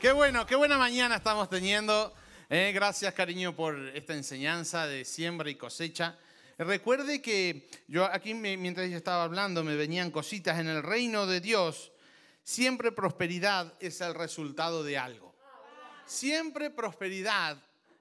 [0.00, 2.14] Qué bueno, qué buena mañana estamos teniendo.
[2.48, 6.16] Eh, gracias, cariño, por esta enseñanza de siembra y cosecha.
[6.56, 11.40] Recuerde que yo aquí, mientras yo estaba hablando, me venían cositas en el reino de
[11.40, 11.92] Dios.
[12.42, 15.34] Siempre prosperidad es el resultado de algo.
[16.06, 17.58] Siempre prosperidad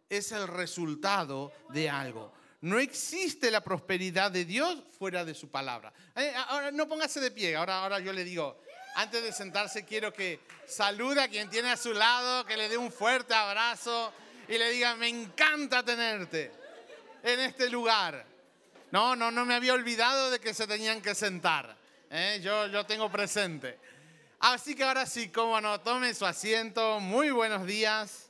[0.09, 2.31] es el resultado de algo.
[2.61, 5.91] No existe la prosperidad de Dios fuera de su palabra.
[6.15, 8.61] Eh, ahora no póngase de pie, ahora, ahora yo le digo,
[8.95, 12.77] antes de sentarse, quiero que salude a quien tiene a su lado, que le dé
[12.77, 14.13] un fuerte abrazo
[14.47, 16.51] y le diga, me encanta tenerte
[17.23, 18.25] en este lugar.
[18.91, 21.77] No, no, no me había olvidado de que se tenían que sentar.
[22.09, 22.39] ¿eh?
[22.43, 23.79] Yo, yo tengo presente.
[24.39, 26.99] Así que ahora sí, cómo no, tome su asiento.
[26.99, 28.29] Muy buenos días.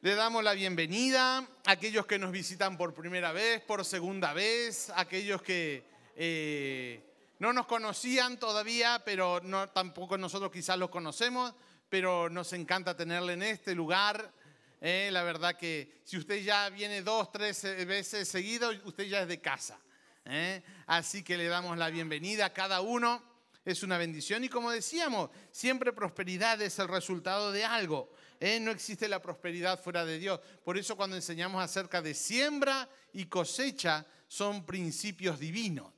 [0.00, 4.90] Le damos la bienvenida a aquellos que nos visitan por primera vez, por segunda vez,
[4.94, 5.82] aquellos que...
[6.14, 7.02] Eh,
[7.38, 11.54] no nos conocían todavía, pero no, tampoco nosotros quizás los conocemos,
[11.88, 14.32] pero nos encanta tenerle en este lugar.
[14.80, 19.22] Eh, la verdad que si usted ya viene dos, tres eh, veces seguido, usted ya
[19.22, 19.78] es de casa.
[20.24, 20.62] Eh.
[20.86, 23.22] Así que le damos la bienvenida a cada uno.
[23.66, 28.12] Es una bendición y como decíamos, siempre prosperidad es el resultado de algo.
[28.60, 30.40] No existe la prosperidad fuera de Dios.
[30.64, 35.95] Por eso cuando enseñamos acerca de siembra y cosecha, son principios divinos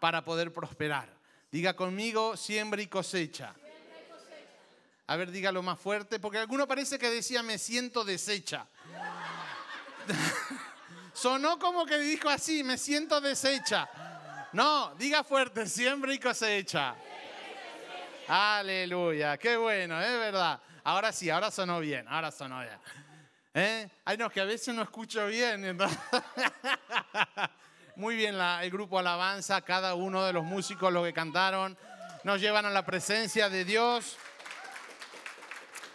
[0.00, 1.08] para poder prosperar.
[1.50, 3.54] Diga conmigo, siembra y cosecha.
[5.08, 8.66] A ver, dígalo más fuerte, porque alguno parece que decía me siento deshecha.
[11.12, 13.88] Sonó como que dijo así, me siento deshecha.
[14.52, 16.94] No, diga fuerte, siembra y cosecha.
[18.28, 20.60] Aleluya, qué bueno, es verdad.
[20.82, 22.78] Ahora sí, ahora sonó bien, ahora sonó bien.
[23.54, 23.88] ¿Eh?
[24.04, 25.78] Ay, no, que a veces no escucho bien.
[27.96, 31.78] Muy bien el grupo Alabanza, cada uno de los músicos, los que cantaron,
[32.24, 34.18] nos llevan a la presencia de Dios.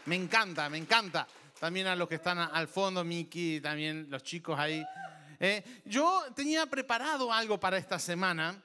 [0.06, 1.28] Me encanta, me encanta.
[1.60, 4.84] También a los que están al fondo, Miki, también los chicos ahí.
[5.40, 8.60] Eh, yo tenía preparado algo para esta semana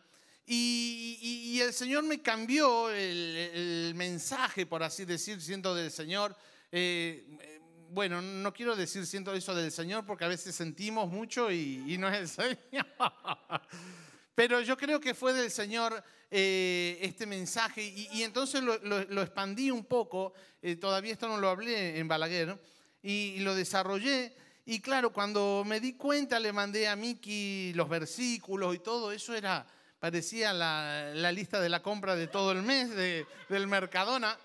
[0.47, 6.34] y, el Señor me cambió el, mensaje, por así decir, siento del Señor.
[6.72, 7.55] Eh,
[7.96, 12.10] bueno, no quiero decir siento eso del Señor porque a veces sentimos mucho y, no
[12.10, 12.86] es el Señor.
[14.34, 19.86] Pero yo creo que fue del Señor eh, este mensaje y, entonces lo, expandí un
[19.86, 20.34] poco.
[20.60, 22.60] Eh, todavía esto no lo hablé en Balaguer
[23.02, 24.36] y, lo desarrollé.
[24.66, 29.34] Y claro, cuando me di cuenta, le mandé a Miki los versículos y todo eso
[29.34, 29.66] era,
[29.98, 34.36] parecía la, lista de la compra de todo el mes del Mercadona.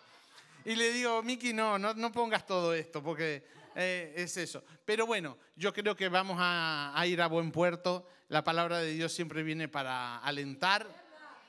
[0.63, 3.43] Y le digo, Miki, no, no, pongas todo esto, porque
[3.75, 4.63] eh, es eso.
[4.85, 8.07] Pero bueno, yo creo que vamos a, ir a buen puerto.
[8.27, 10.87] La palabra de Dios siempre viene para alentar,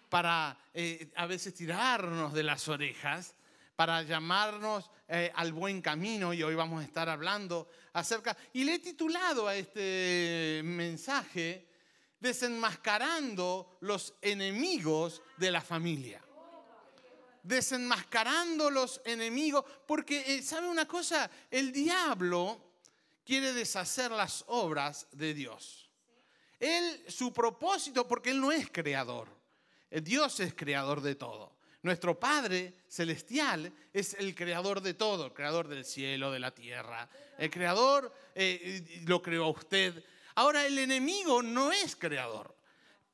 [0.09, 3.35] para eh, a veces tirarnos de las orejas,
[3.77, 6.33] para llamarnos eh, al buen camino.
[6.33, 8.37] Y hoy vamos a estar hablando acerca...
[8.55, 11.69] Y le he titulado a este mensaje,
[12.19, 16.23] desenmascarando los enemigos de la familia
[17.43, 21.31] desenmascarando los enemigos, porque eh, ¿sabe una cosa?
[21.51, 22.61] El diablo
[23.25, 25.91] quiere deshacer las obras de Dios.
[26.61, 29.29] Él, su propósito, porque Él no es creador,
[29.91, 31.53] eh, Dios es creador de todo.
[31.83, 37.09] Nuestro Padre celestial es el creador de todo, el creador del cielo, de la tierra.
[37.37, 40.05] El creador eh, lo creó a usted.
[40.37, 42.55] Ahora, el enemigo no es creador,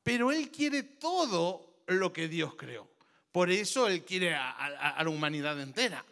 [0.03, 2.87] pero él quiere todo lo que Dios creó.
[3.31, 6.03] Por eso Él quiere a, la humanidad entera.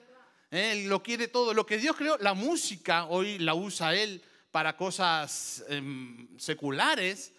[0.51, 1.53] Él lo quiere todo.
[1.53, 7.33] Lo que Dios creó, la música hoy la usa Él para cosas em, seculares,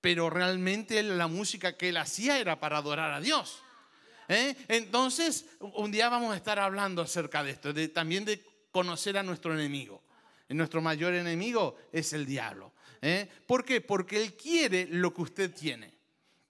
[0.00, 3.62] pero realmente la música que Él hacía era para adorar a Dios.
[4.28, 4.56] ¿eh?
[4.68, 9.54] Entonces, un día vamos a estar hablando acerca de esto, también de conocer a nuestro
[9.54, 10.02] enemigo.
[10.48, 12.72] Nuestro mayor enemigo es el diablo.
[13.02, 13.28] ¿eh?
[13.46, 13.80] ¿Por qué?
[13.80, 15.99] Porque Él quiere lo que usted tiene.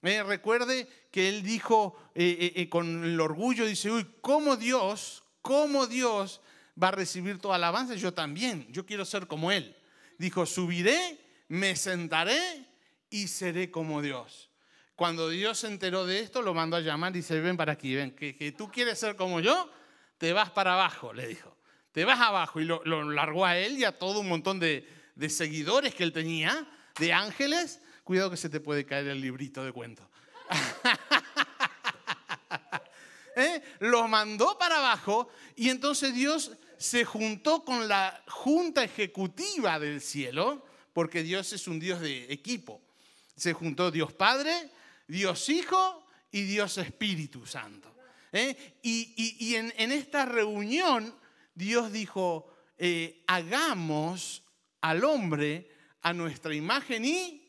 [0.02, 0.22] ¿Eh?
[0.22, 6.40] recuerde que él dijo eh, eh, con el orgullo, dice, uy, ¿cómo Dios, cómo Dios
[6.80, 7.94] va a recibir toda alabanza?
[7.94, 9.76] Yo también, yo quiero ser como él.
[10.16, 12.66] Dijo, subiré, me sentaré
[13.10, 14.48] y seré como Dios.
[14.96, 17.94] Cuando Dios se enteró de esto, lo mandó a llamar y dice, ven para aquí,
[17.94, 19.70] ven, que, tú quieres ser como yo,
[20.18, 21.56] te vas para abajo, le dijo.
[21.92, 25.28] Te vas abajo y lo, largó a él y a todo un montón de, de
[25.28, 26.66] seguidores que él tenía,
[26.98, 30.04] de ángeles, Cuidado que se te puede caer el librito de cuentos.
[33.36, 33.62] ¿Eh?
[33.78, 40.66] Lo mandó para abajo y entonces Dios se juntó con la junta ejecutiva del cielo,
[40.92, 42.82] porque Dios es un Dios de equipo.
[43.36, 44.72] Se juntó Dios Padre,
[45.06, 47.94] Dios Hijo y Dios Espíritu Santo.
[48.32, 48.74] ¿eh?
[48.82, 51.14] Y, en, esta reunión
[51.54, 54.42] Dios dijo, eh, hagamos
[54.80, 55.70] al hombre
[56.02, 57.39] a nuestra imagen y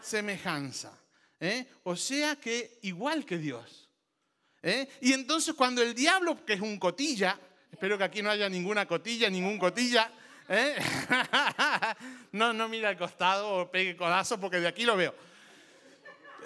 [0.00, 0.92] semejanza.
[1.40, 1.66] ¿eh?
[1.84, 3.88] O sea que igual que Dios.
[5.00, 7.38] Y entonces cuando el diablo, que es un cotilla,
[7.72, 10.12] espero que aquí no haya ninguna cotilla, ningún cotilla,
[12.32, 15.14] no, no mira al costado o pegue codazo porque de aquí lo veo.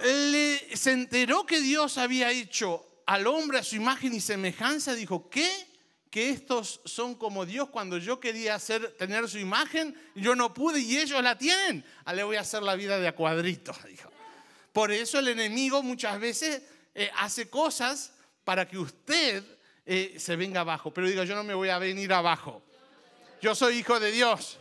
[0.01, 5.74] se enteró que Dios había hecho al hombre a su imagen y semejanza, dijo, ¿qué?
[6.15, 10.79] Que estos son como Dios cuando yo quería hacer, tener su imagen, yo no pude
[10.79, 11.85] y ellos la tienen.
[12.05, 13.77] Ah, le voy a hacer la vida de a cuadritos.
[14.73, 16.63] Por eso el enemigo muchas veces
[16.95, 18.13] eh, hace cosas
[18.45, 19.43] para que usted
[19.85, 20.95] eh, se venga abajo.
[20.95, 22.63] Pero diga, yo no me voy a venir abajo.
[23.43, 24.61] Yo soy hijo de Dios.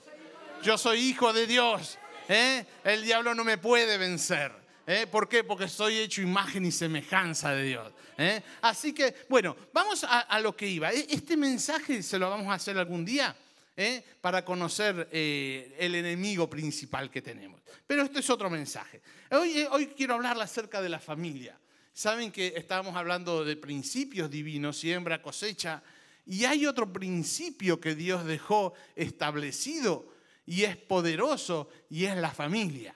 [0.63, 1.99] Yo soy hijo de Dios.
[2.29, 2.65] ¿eh?
[2.83, 4.62] El diablo no me puede vencer.
[4.85, 5.07] ¿Eh?
[5.09, 5.43] ¿Por qué?
[5.43, 7.91] Porque soy hecho imagen y semejanza de Dios.
[8.17, 8.41] ¿eh?
[8.61, 10.91] Así que, bueno, vamos a, lo que iba.
[10.91, 13.33] E, este mensaje se lo vamos a hacer algún día
[13.77, 14.03] ¿eh?
[14.19, 17.61] para conocer el enemigo principal que tenemos.
[17.87, 19.01] Pero esto es otro mensaje.
[19.31, 21.57] Hoy, hoy quiero hablar acerca de la familia.
[21.93, 25.81] Saben que estábamos hablando de principios divinos, siembra, cosecha,
[26.25, 30.11] y hay otro principio que Dios dejó establecido
[30.45, 32.95] y es poderoso y es la familia.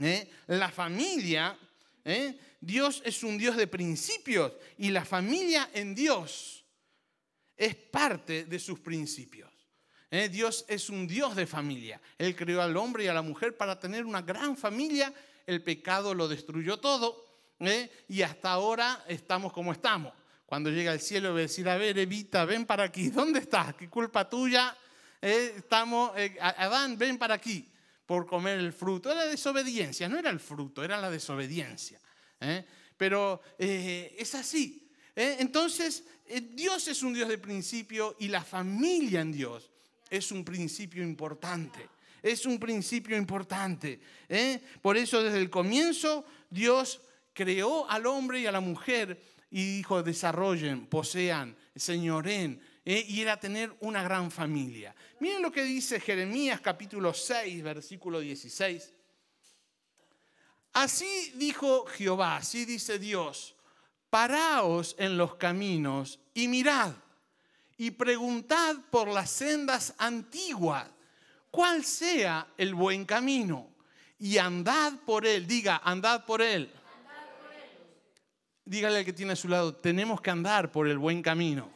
[0.00, 0.30] ¿Eh?
[0.48, 1.58] La familia,
[2.04, 2.38] ¿eh?
[2.60, 6.64] Dios es un Dios de principios y la familia en Dios
[7.56, 9.50] es parte de sus principios.
[10.10, 10.28] ¿eh?
[10.28, 12.00] Dios es un Dios de familia.
[12.18, 15.12] Él creó al hombre y a la mujer para tener una gran familia.
[15.46, 17.24] El pecado lo destruyó todo
[18.08, 20.12] y hasta ahora estamos como estamos.
[20.44, 23.08] Cuando llega al cielo va a decir, a ver, Evita, ven para aquí.
[23.08, 23.74] ¿Dónde estás?
[23.74, 24.76] ¿Qué culpa tuya?
[25.20, 27.66] estamos, Adán, ven para aquí
[28.06, 29.10] por comer el fruto.
[29.10, 32.00] Era desobediencia, no era el fruto, era la desobediencia.
[32.40, 32.64] ¿eh?
[32.96, 34.88] Pero eh, es así.
[35.14, 35.36] ¿eh?
[35.40, 36.04] Entonces,
[36.52, 39.70] Dios es un Dios de principio y la familia en Dios
[40.08, 41.88] es un principio importante.
[42.22, 44.00] Es un principio importante.
[44.82, 47.00] Por eso desde el comienzo Dios
[47.32, 49.20] creó al hombre y a la mujer
[49.50, 53.04] y dijo, desarrollen, posean, señoren, ¿eh?
[53.08, 54.94] y era tener una gran familia.
[55.20, 58.94] Miren lo que dice Jeremías capítulo 6, versículo 16.
[60.72, 63.56] Así dijo Jehová, así dice Dios,
[64.08, 66.92] paraos en los caminos y mirad
[67.76, 70.86] y preguntad por las sendas antiguas
[71.50, 73.68] cuál sea el buen camino
[74.18, 75.46] y andad por él.
[75.46, 76.70] Diga, andad por él.
[78.64, 81.75] Dígale al que tiene a su lado, tenemos que andar por el buen camino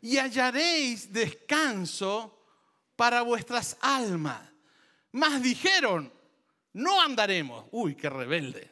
[0.00, 2.44] y hallaréis descanso
[2.96, 4.40] para vuestras almas.
[5.12, 6.12] Más dijeron,
[6.72, 7.66] no andaremos.
[7.70, 8.70] Uy, qué rebelde.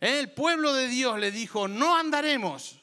[0.00, 2.82] El pueblo de Dios le dijo, no andaremos.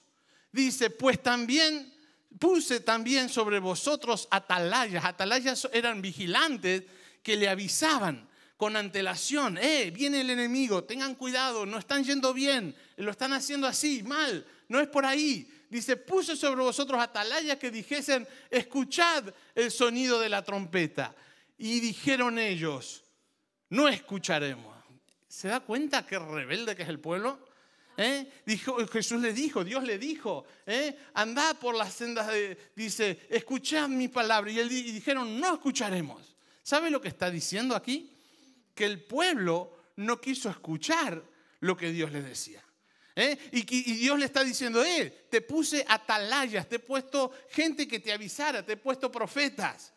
[0.51, 1.93] Dice, pues también
[2.39, 5.05] puse también sobre vosotros atalayas.
[5.05, 6.83] Atalayas eran vigilantes
[7.21, 8.27] que le avisaban
[8.57, 13.67] con antelación, eh, viene el enemigo, tengan cuidado, no están yendo bien, lo están haciendo
[13.67, 15.51] así, mal, no es por ahí.
[15.73, 21.15] Dice, puse sobre vosotros atalayas que dijesen, escuchad el sonido de la trompeta.
[21.57, 23.03] Y dijeron ellos,
[23.69, 24.77] no escucharemos.
[25.27, 27.39] ¿Se da cuenta qué rebelde que es el pueblo?
[27.97, 28.31] ¿Eh?
[28.45, 30.95] Dijo, Jesús le dijo, Dios le dijo, ¿eh?
[31.15, 34.51] andad por las sendas de, dice, escuchad mi palabra.
[34.51, 36.35] Y, él, y dijeron, no escucharemos.
[36.61, 38.15] ¿Sabe lo que está diciendo aquí?
[38.75, 41.23] Que el pueblo no quiso escuchar
[41.61, 42.63] lo que Dios le decía.
[43.15, 43.37] ¿Eh?
[43.51, 48.11] Y, Dios le está diciendo, eh, te puse atalayas, te he puesto gente que te
[48.11, 49.93] avisara, te he puesto profetas,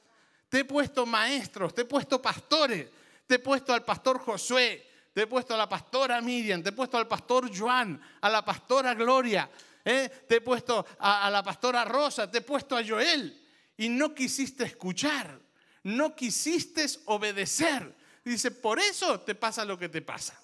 [0.50, 2.88] te he puesto maestros, te he puesto pastores,
[3.26, 6.72] te he puesto al pastor Josué, te he puesto a la pastora Miriam, te he
[6.72, 9.48] puesto al pastor Joan, a la pastora Gloria,
[9.82, 10.10] ¿eh?
[10.28, 13.42] te he puesto a, a la pastora Rosa, te he puesto a Joel.
[13.78, 15.38] Y no quisiste escuchar,
[15.82, 17.94] no quisiste obedecer.
[18.24, 20.38] Dice, por eso te pasa lo que te pasa.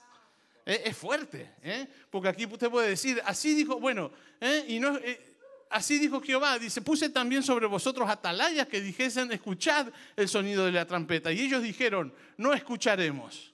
[0.65, 1.89] Eh, es fuerte, ¿eh?
[2.11, 4.65] porque aquí usted puede decir, así dijo, bueno, ¿eh?
[4.69, 4.99] y no,
[5.71, 10.73] así dijo Jehová, dice, puse también sobre vosotros atalayas que dijesen, escuchad el sonido de
[10.73, 11.33] la trompeta.
[11.33, 13.53] Y ellos dijeron, no escucharemos.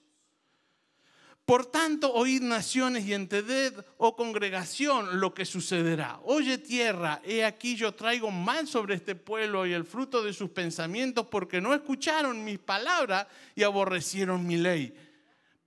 [1.45, 6.19] Por tanto, oíd naciones y entended, oh congregación, lo que sucederá.
[6.25, 10.51] Oye tierra, he aquí yo traigo mal sobre este pueblo y el fruto de sus
[10.51, 13.25] pensamientos, porque no escucharon mis palabras
[13.55, 14.93] y aborrecieron mi ley.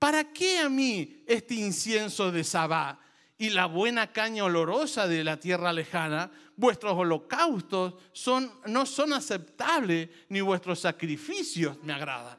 [0.03, 2.99] ¿Para qué a mí este incienso de Sabá
[3.39, 6.29] y la buena caña olorosa de la tierra lejana?
[6.57, 12.37] Vuestros holocaustos son, no son aceptables, ni vuestros sacrificios me agradan.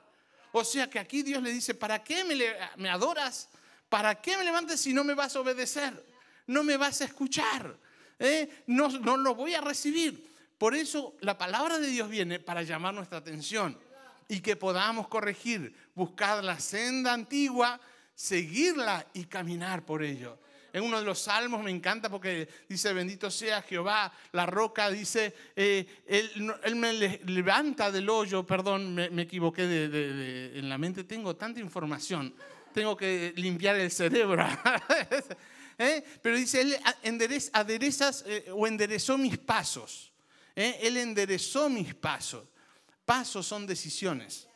[0.52, 2.26] O sea que aquí Dios le dice, ¿para qué
[2.76, 3.48] me, adoras?
[3.88, 6.06] ¿Para qué me levantes si no me vas a obedecer?
[6.48, 7.80] no me vas a escuchar,
[8.20, 8.64] ¿eh?
[8.68, 10.30] no, no lo voy a recibir.
[10.58, 13.80] Por eso la palabra de Dios viene para llamar nuestra atención
[14.28, 17.80] y que podamos corregir, buscar la senda antigua,
[18.16, 20.40] seguirla y caminar por ello.
[20.74, 25.32] En uno de los salmos me encanta porque dice, bendito sea Jehová, la roca, dice,
[25.56, 31.60] eh, él, me levanta del hoyo, perdón, me, equivoqué de, en la mente, tengo tanta
[31.60, 32.34] información,
[32.74, 34.48] tengo que limpiar el cerebro.
[35.78, 36.04] ¿Eh?
[36.22, 36.76] Pero dice, él
[38.26, 40.12] eh, o enderezó mis pasos.
[40.56, 42.48] Él enderezó mis pasos.
[43.06, 44.48] Pasos son decisiones.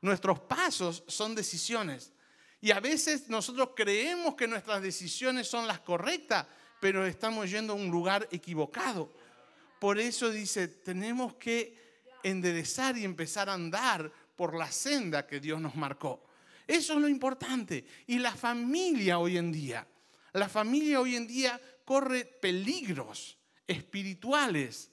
[0.00, 2.12] Nuestros pasos son decisiones.
[2.60, 6.46] Y a veces nosotros creemos que nuestras decisiones son las correctas,
[6.80, 9.12] pero estamos yendo a un lugar equivocado.
[9.78, 11.76] Por eso dice, tenemos que
[12.22, 16.24] enderezar y empezar a andar por la senda que Dios nos marcó.
[16.66, 17.84] Eso es lo importante.
[18.06, 19.86] Y la familia hoy en día,
[20.32, 24.90] la familia hoy en día corre peligros espirituales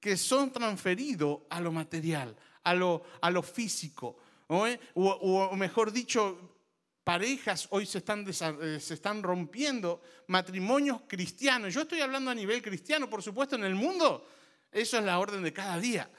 [0.00, 2.36] que son transferidos a lo material,
[2.68, 4.16] a lo, a lo físico.
[4.48, 6.56] O, mejor dicho,
[7.04, 11.74] parejas hoy se están, eh, se están rompiendo, matrimonios cristianos.
[11.74, 14.26] Yo estoy hablando a nivel cristiano, por supuesto, en el mundo.
[14.72, 16.10] Eso es la orden de cada día.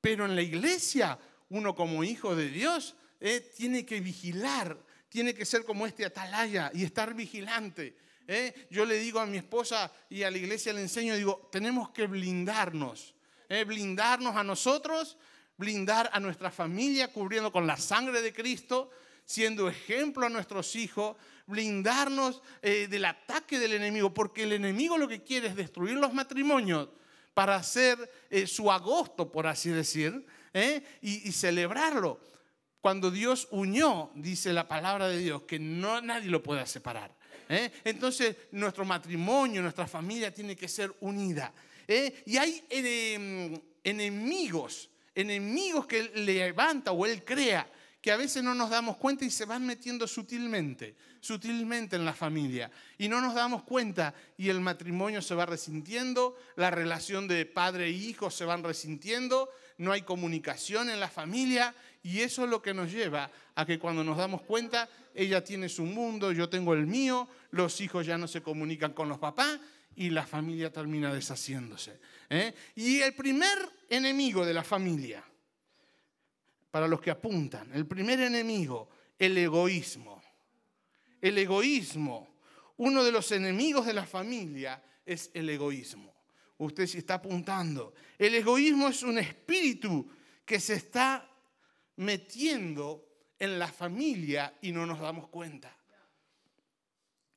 [0.00, 1.18] Pero en la iglesia,
[1.50, 4.76] uno como hijo de Dios eh, tiene que vigilar,
[5.08, 7.96] tiene que ser como este atalaya y estar vigilante.
[8.26, 8.66] Eh.
[8.70, 12.06] Yo le digo a mi esposa y a la iglesia le enseño, digo, tenemos que
[12.06, 13.14] blindarnos,
[13.66, 15.18] blindarnos a nosotros,
[15.56, 18.90] blindar a nuestra familia, cubriendo con la sangre de Cristo,
[19.24, 21.16] siendo ejemplo a nuestros hijos,
[21.46, 26.12] blindarnos eh, del ataque del enemigo, porque el enemigo lo que quiere es destruir los
[26.12, 26.88] matrimonios
[27.34, 30.82] para hacer eh, su agosto, por así decir, ¿eh?
[31.00, 32.20] y, celebrarlo.
[32.80, 37.14] Cuando Dios unió, dice la palabra de Dios, que no, nadie lo puede separar.
[37.84, 41.52] Entonces, nuestro matrimonio, nuestra familia tiene que ser unida.
[42.24, 42.64] Y hay
[43.84, 47.66] enemigos, enemigos que levanta o él crea
[48.02, 52.12] que a veces no nos damos cuenta y se van metiendo sutilmente, sutilmente en la
[52.12, 52.68] familia.
[52.98, 57.86] Y no nos damos cuenta y el matrimonio se va resintiendo, la relación de padre
[57.86, 62.60] e hijo se van resintiendo, no hay comunicación en la familia y eso es lo
[62.60, 66.74] que nos lleva a que cuando nos damos cuenta, ella tiene su mundo, yo tengo
[66.74, 69.60] el mío, los hijos ya no se comunican con los papás
[69.96, 72.00] y la familia termina deshaciéndose.
[72.30, 72.54] ¿eh?
[72.76, 73.58] Y el primer
[73.88, 75.24] enemigo de la familia,
[76.72, 77.70] para los que apuntan.
[77.74, 80.22] El primer enemigo, el egoísmo.
[81.20, 82.36] El egoísmo.
[82.78, 86.12] Uno de los enemigos de la familia es el egoísmo.
[86.58, 87.94] Usted si está apuntando.
[88.18, 90.08] El egoísmo es un espíritu
[90.44, 91.28] que se está
[91.96, 93.06] metiendo
[93.38, 95.76] en la familia y no nos damos cuenta.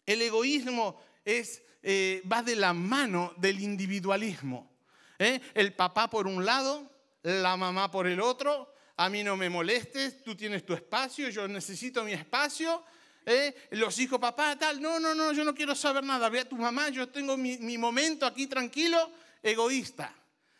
[0.05, 4.71] El egoísmo es, eh, va de la mano del individualismo.
[5.19, 5.41] ¿eh?
[5.53, 6.89] El papá por un lado,
[7.23, 11.47] la mamá por el otro, a mí no me molestes, tú tienes tu espacio, yo
[11.47, 12.83] necesito mi espacio.
[13.25, 13.53] ¿eh?
[13.71, 16.55] Los hijos, papá, tal, no, no, no, yo no quiero saber nada, ve a tu
[16.55, 20.13] mamá, yo tengo mi, momento aquí tranquilo, egoísta.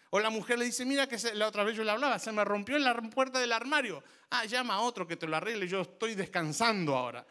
[0.10, 2.43] O la mujer le dice, mira que la otra vez yo le hablaba, se me
[2.43, 4.03] rompió en la puerta del armario.
[4.29, 7.25] Ah, llama a otro que te lo arregle, yo estoy descansando ahora.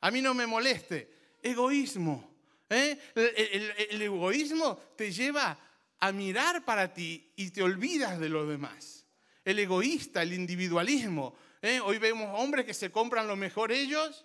[0.00, 1.38] A mí no me moleste.
[1.42, 2.31] Egoísmo.
[2.72, 2.98] ¿Eh?
[3.90, 5.58] el egoísmo te lleva
[5.98, 9.02] a mirar para ti y te olvidas de los demás
[9.44, 11.34] el egoísta, el individualismo.
[11.60, 11.80] ¿eh?
[11.80, 14.24] Hoy vemos hombres que se compran lo mejor ellos,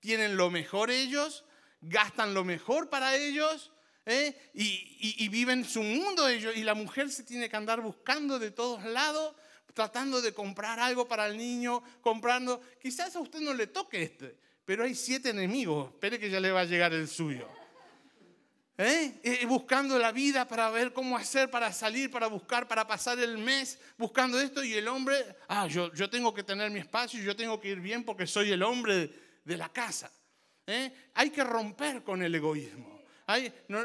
[0.00, 1.44] tienen lo mejor ellos,
[1.80, 3.72] gastan lo mejor para ellos
[4.06, 4.34] ¿eh?
[4.54, 6.56] y, viven su mundo ellos.
[6.56, 9.34] Y la mujer se tiene que andar buscando de todos lados,
[9.74, 12.62] tratando de comprar algo para el niño, comprando.
[12.80, 15.90] Quizás a usted no le toque este, pero hay siete enemigos.
[15.90, 17.48] Espere que ya le va a llegar el suyo.
[18.76, 19.44] ¿Eh?
[19.46, 23.78] Buscando la vida para ver cómo hacer, para salir, para buscar, para pasar el mes
[23.96, 25.16] buscando esto y el hombre,
[25.48, 28.50] ah, yo, yo tengo que tener mi espacio, yo tengo que ir bien porque soy
[28.50, 29.10] el hombre
[29.44, 30.10] de, la casa.
[30.66, 30.90] ¿Eh?
[31.14, 33.02] Hay que romper con el egoísmo.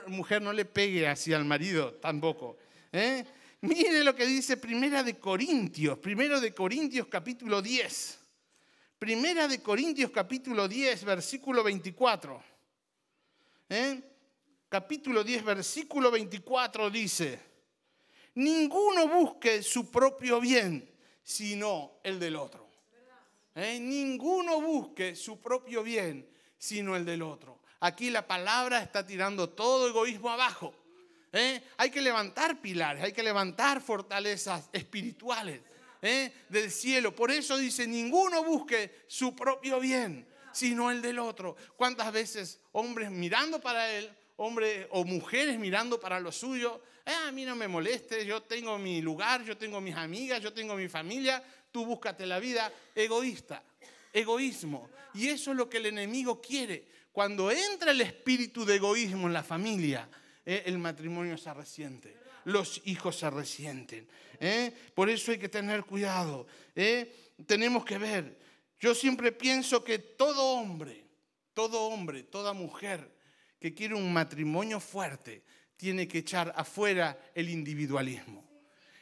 [0.08, 2.58] Mujer, no le pegue así al marido tampoco.
[2.91, 3.24] ¿Eh?
[3.62, 8.19] Mire lo que dice Primera de Corintios, Primero de Corintios capítulo 10.
[8.98, 12.43] Primera de Corintios capítulo 10, versículo 24.
[13.69, 14.09] ¿Eh?
[14.69, 17.39] Capítulo 10, versículo 24 dice,
[18.35, 20.88] ninguno busque su propio bien,
[21.23, 22.69] sino el del otro.
[23.55, 23.79] ¿Eh?
[23.79, 27.59] Ninguno busque su propio bien, sino el del otro.
[27.79, 30.73] Aquí la palabra está tirando todo egoísmo abajo.
[31.33, 31.61] ¿Eh?
[31.77, 35.61] Hay que levantar pilares, hay que levantar fortalezas espirituales
[36.01, 36.31] ¿eh?
[36.47, 37.15] del cielo.
[37.15, 41.55] Por eso dice, ninguno busque su propio bien, sino el del otro.
[41.75, 46.81] ¿Cuántas veces hombres mirando para él hombres o mujeres mirando para lo suyo.
[47.05, 50.53] Ah, a mí no me moleste, yo tengo mi lugar, yo tengo mis amigas, yo
[50.53, 52.72] tengo mi familia, tú búscate la vida.
[52.96, 53.63] Egoísta,
[54.13, 54.89] egoísmo.
[55.13, 56.88] Y eso es lo que el enemigo quiere.
[57.12, 60.08] Cuando entra el espíritu de egoísmo en la familia,
[60.46, 62.15] eh, el matrimonio se resiente,
[62.46, 64.08] los hijos se resienten.
[64.39, 64.72] Eh.
[64.96, 66.48] Por eso hay que tener cuidado.
[66.75, 67.34] Eh.
[67.46, 68.39] Tenemos que ver.
[68.79, 71.03] Yo siempre pienso que todo hombre,
[71.53, 73.18] todo hombre, toda mujer
[73.60, 75.44] que quiere un matrimonio fuerte,
[75.75, 78.48] tiene que echar afuera el individualismo.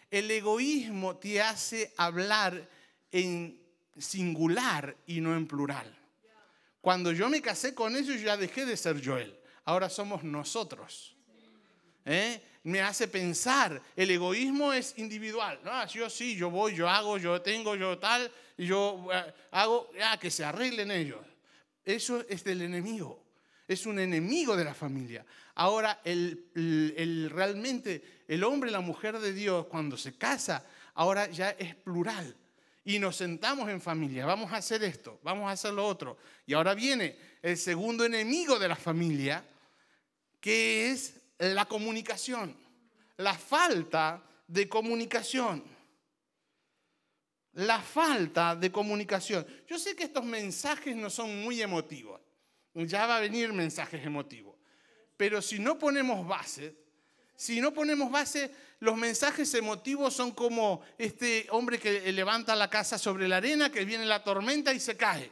[0.10, 2.70] El egoísmo te hace hablar
[3.12, 3.60] en
[3.98, 5.94] singular y no en plural.
[6.82, 9.38] Cuando yo me casé con ellos ya dejé de ser Joel.
[9.66, 11.16] Ahora somos nosotros.
[12.06, 12.42] ¿Eh?
[12.64, 15.60] Me hace pensar, el egoísmo es individual.
[15.64, 15.86] ¿no?
[15.88, 20.32] Yo sí, yo voy, yo hago, yo tengo, yo tal, yo eh, hago, ya, que
[20.32, 21.20] se arreglen ellos.
[21.84, 23.27] Eso es del enemigo.
[23.68, 25.26] Es un enemigo de la familia.
[25.56, 31.50] Ahora, el, realmente el hombre y la mujer de Dios, cuando se casa, ahora ya
[31.52, 32.36] es plural.
[32.86, 36.18] Y nos sentamos en familia, vamos a hacer esto, vamos a hacer lo otro.
[36.46, 39.44] Y ahora viene el segundo enemigo de la familia,
[40.40, 42.56] que es la comunicación,
[43.18, 45.64] la falta de comunicación.
[47.54, 49.46] La falta de comunicación.
[49.68, 52.22] Yo sé que estos mensajes no son muy emotivos.
[52.86, 54.56] Ya va a venir mensajes emotivos.
[55.16, 56.76] Pero si no ponemos base,
[57.36, 62.98] si no ponemos base, los mensajes emotivos son como este hombre que levanta la casa
[62.98, 65.32] sobre la arena, que viene la tormenta y se cae.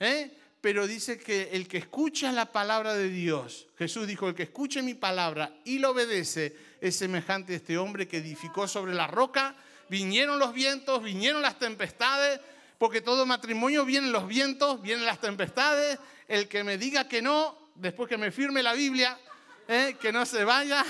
[0.00, 0.30] ¿Eh?
[0.60, 4.82] Pero dice que el que escucha la palabra de Dios, Jesús dijo, el que escuche
[4.82, 9.54] mi palabra y lo obedece, es semejante a este hombre que edificó sobre la roca.
[9.88, 12.40] Vinieron los vientos, vinieron las tempestades,
[12.78, 15.98] porque todo matrimonio vienen los vientos, vienen las tempestades.
[16.28, 19.18] El que me diga que no, después que me firme la Biblia,
[19.68, 19.96] ¿eh?
[20.00, 20.84] que no se vaya.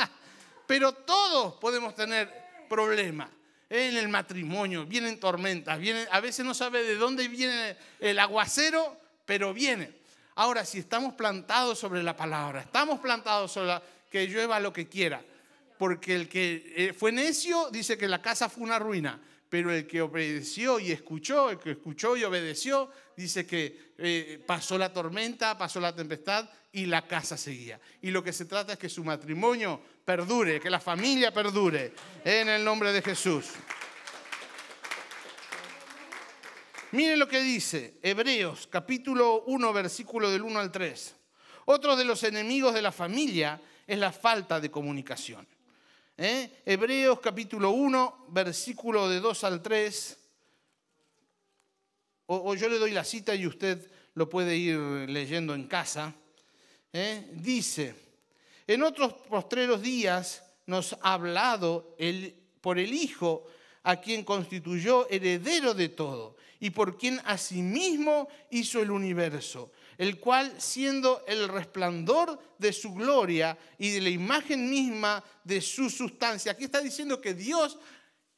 [0.66, 2.30] Pero todos podemos tener
[2.68, 3.28] problemas.
[3.68, 9.00] En el matrimonio vienen tormentas, vienen, a veces no sabe de dónde viene el aguacero,
[9.24, 9.90] pero viene.
[10.34, 14.88] Ahora, si estamos plantados sobre la palabra, estamos plantados sobre la, que llueva lo que
[14.88, 15.22] quiera,
[15.78, 19.18] porque el que eh, fue necio dice que la casa fue una ruina,
[19.52, 24.78] pero el que obedeció y escuchó, el que escuchó y obedeció, dice que eh, pasó
[24.78, 27.78] la tormenta, pasó la tempestad y la casa seguía.
[28.00, 31.92] Y lo que se trata es que su matrimonio perdure, que la familia perdure,
[32.24, 33.50] en el nombre de Jesús.
[36.92, 41.14] Miren lo que dice Hebreos capítulo 1, versículo del 1 al 3.
[41.66, 45.46] Otro de los enemigos de la familia es la falta de comunicación.
[46.18, 46.62] ¿Eh?
[46.66, 50.18] Hebreos capítulo 1, versículo de 2 al 3.
[52.26, 56.14] O, yo le doy la cita y usted lo puede ir leyendo en casa.
[56.92, 57.30] ¿Eh?
[57.32, 57.94] Dice,
[58.66, 63.46] en otros postreros días nos ha hablado el, por el Hijo,
[63.84, 70.54] a quien constituyó heredero de todo y por quien asimismo hizo el universo el cual
[70.58, 76.64] siendo el resplandor de su gloria y de la imagen misma de su sustancia, aquí
[76.64, 77.78] está diciendo que Dios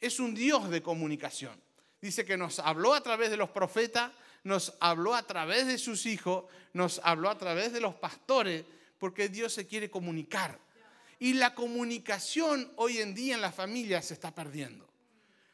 [0.01, 1.61] es un Dios de comunicación.
[2.01, 4.12] Dice que nos habló a través de los profetas,
[4.43, 8.64] nos habló a través de sus hijos, nos habló a través de los pastores,
[8.99, 10.59] porque Dios se quiere comunicar.
[11.19, 14.87] Y la comunicación hoy en día en la familia se está perdiendo.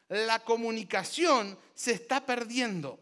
[0.09, 2.99] La comunicación se está perdiendo.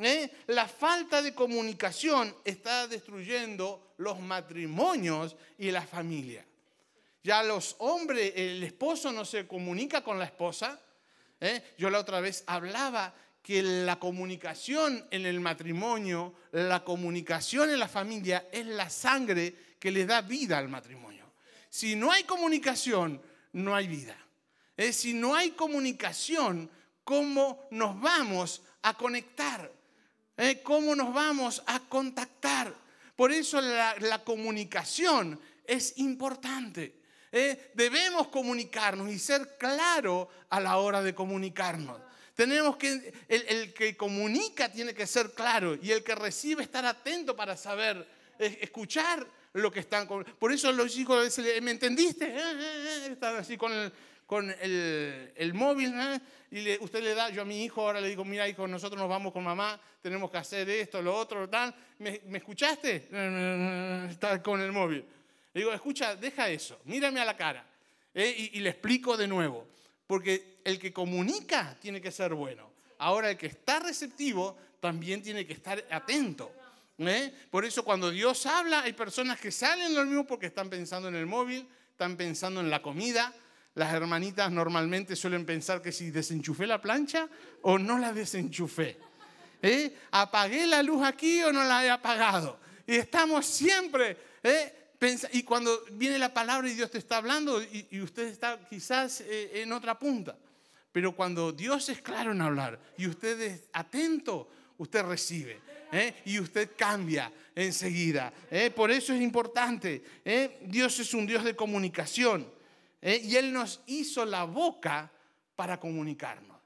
[0.00, 0.30] ¿Eh?
[0.48, 6.44] La falta de comunicación está destruyendo los matrimonios y la familia.
[7.22, 10.80] Ya los hombres, el esposo no se comunica con la esposa.
[11.40, 11.74] ¿eh?
[11.76, 17.88] Yo la otra vez hablaba que la comunicación en el matrimonio, la comunicación en la
[17.88, 21.24] familia es la sangre que le da vida al matrimonio.
[21.68, 23.20] Si no hay comunicación,
[23.52, 24.16] no hay vida.
[24.76, 24.92] ¿Eh?
[24.92, 26.70] Si no hay comunicación,
[27.04, 29.77] ¿cómo nos vamos a conectar?
[30.38, 30.60] ¿Eh?
[30.62, 32.72] ¿Cómo nos vamos a contactar?
[33.16, 36.94] Por eso la, comunicación es importante.
[37.32, 37.72] ¿eh?
[37.74, 42.00] Debemos comunicarnos y ser claro a la hora de comunicarnos.
[42.36, 47.34] Tenemos que, el, que comunica tiene que ser claro y el que recibe estar atento
[47.34, 48.06] para saber,
[48.38, 50.06] escuchar lo que están.
[50.06, 52.32] Por eso los hijos a veces, ¿me entendiste?
[53.10, 53.92] Están así con el,
[54.28, 56.20] con el, móvil ¿eh?
[56.50, 59.08] y usted le da, yo a mi hijo ahora le digo, mira hijo, nosotros nos
[59.08, 61.74] vamos con mamá, tenemos que hacer esto, lo otro, tal.
[61.98, 63.08] ¿Me, escuchaste?
[64.10, 65.02] Está con el móvil.
[65.54, 67.64] Le digo, escucha, deja eso, mírame a la cara.
[68.12, 68.50] ¿eh?
[68.52, 69.66] Y, y le explico de nuevo,
[70.06, 72.70] porque el que comunica tiene que ser bueno.
[72.98, 76.52] Ahora el que está receptivo también tiene que estar atento.
[76.98, 77.32] ¿eh?
[77.50, 81.14] Por eso cuando Dios habla, hay personas que salen lo mismo porque están pensando en
[81.14, 83.32] el móvil, están pensando en la comida.
[83.78, 87.28] Las hermanitas normalmente suelen pensar que si desenchufé la plancha
[87.62, 88.98] o no la desenchufé.
[89.62, 89.96] ¿Eh?
[90.10, 92.58] ¿Apagué la luz aquí o no la he apagado?
[92.84, 94.74] Y estamos siempre, ¿eh?
[95.30, 99.62] y cuando viene la palabra y Dios te está hablando y, usted está quizás eh,
[99.62, 100.36] en otra punta,
[100.90, 105.60] pero cuando Dios es claro en hablar y usted es atento, usted recibe.
[106.24, 108.30] Y usted cambia enseguida.
[108.76, 110.02] Por eso es importante.
[110.66, 112.57] Dios es un Dios de comunicación.
[113.00, 115.10] Y Él nos hizo la boca
[115.54, 116.58] para comunicarnos.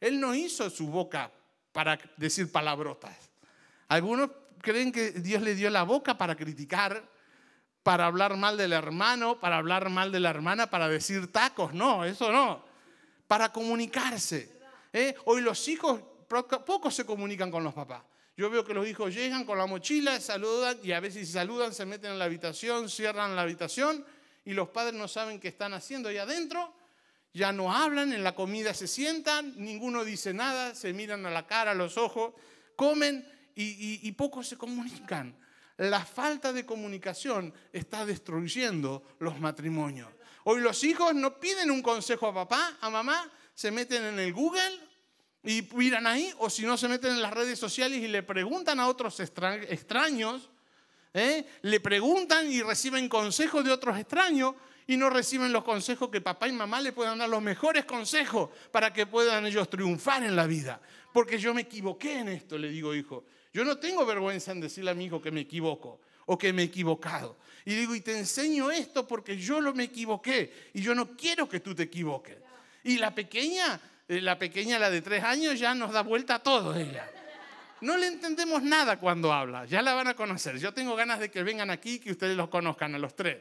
[0.00, 1.30] Él no hizo su boca
[1.72, 3.16] para decir palabrotas.
[3.88, 7.08] Algunos creen que Dios le dio la boca para criticar,
[7.82, 11.72] para hablar mal del hermano, para hablar mal de la hermana, para decir tacos.
[11.72, 12.64] No, eso no.
[13.26, 14.60] Para comunicarse.
[14.92, 15.14] ¿eh?
[15.24, 18.02] Hoy los hijos pocos se comunican con los papás.
[18.36, 21.72] Yo veo que los hijos llegan con la mochila, saludan y a veces si saludan
[21.72, 24.04] se meten en la habitación, cierran la habitación
[24.46, 26.74] y los padres no saben qué están haciendo ahí adentro
[27.36, 31.46] ya no hablan, en la comida se sientan, ninguno dice nada, se miran a la
[31.46, 32.32] cara, a los ojos,
[32.76, 35.36] comen y, pocos se comunican.
[35.76, 40.08] La falta de comunicación está destruyendo los matrimonios.
[40.44, 44.32] Hoy los hijos no piden un consejo a papá, a mamá, se meten en el
[44.32, 44.80] Google
[45.42, 48.80] y miran ahí, o si no se meten en las redes sociales y le preguntan
[48.80, 50.48] a otros extraños,
[51.16, 51.46] ¿eh?
[51.62, 54.54] le preguntan y reciben consejos de otros extraños
[54.86, 58.50] y no reciben los consejos que papá y mamá le puedan dar los mejores consejos
[58.70, 60.80] para que puedan ellos triunfar en la vida.
[61.12, 63.24] Porque yo me equivoqué en esto, le digo hijo.
[63.52, 66.62] Yo no tengo vergüenza en decirle a mi hijo que me equivoco o que me
[66.62, 67.38] he equivocado.
[67.64, 71.48] Y digo, y te enseño esto porque yo lo me equivoqué y yo no quiero
[71.48, 72.36] que tú te equivoques.
[72.84, 76.42] Y la pequeña, eh, la pequeña, la de tres años, ya nos da vuelta a
[76.42, 77.10] todo ella.
[77.80, 80.58] No le entendemos nada cuando habla, ya la van a conocer.
[80.58, 83.38] Yo tengo ganas de que vengan aquí y que ustedes los conozcan a los tres.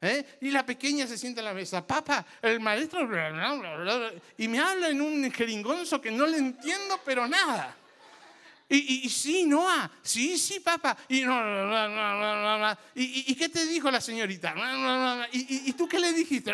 [0.00, 0.38] ¿Eh?
[0.42, 3.08] Y la pequeña se sienta en la mesa, papá, el maestro,
[4.36, 7.74] y me habla en un jeringonzo que no le entiendo, pero nada.
[8.68, 10.96] Y, sí, Noah, sí, sí, papá.
[11.08, 14.54] Y, no, y, y, qué te dijo la señorita?
[15.32, 16.52] ¿Y, tú qué le dijiste?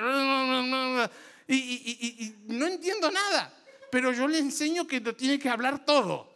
[1.48, 3.52] Y, no entiendo nada,
[3.90, 6.29] pero yo le enseño que tiene que hablar todo,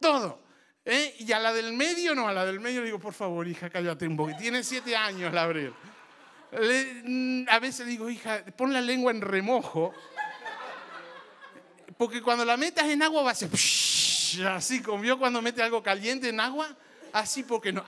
[0.00, 0.42] todo.
[0.84, 1.16] ¿Eh?
[1.20, 3.70] Y a la del medio, no, a la del medio le digo, por favor, hija,
[3.70, 4.32] cállate un poco.
[4.36, 5.72] Tiene siete años la Abril.
[7.04, 9.92] Mm, a veces digo, hija, pon la lengua en remojo,
[11.96, 13.50] porque cuando la metas en agua va a ser
[14.46, 16.68] así, como vio cuando mete algo caliente en agua,
[17.12, 17.84] así porque no,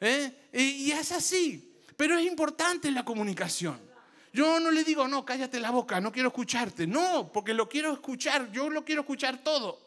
[0.00, 0.48] ¿Eh?
[0.52, 3.89] Y es así, pero es importante la comunicación.
[4.32, 6.86] Yo no le digo, no, cállate la boca, no quiero escucharte.
[6.86, 9.80] No, porque lo quiero escuchar, yo lo quiero escuchar todo.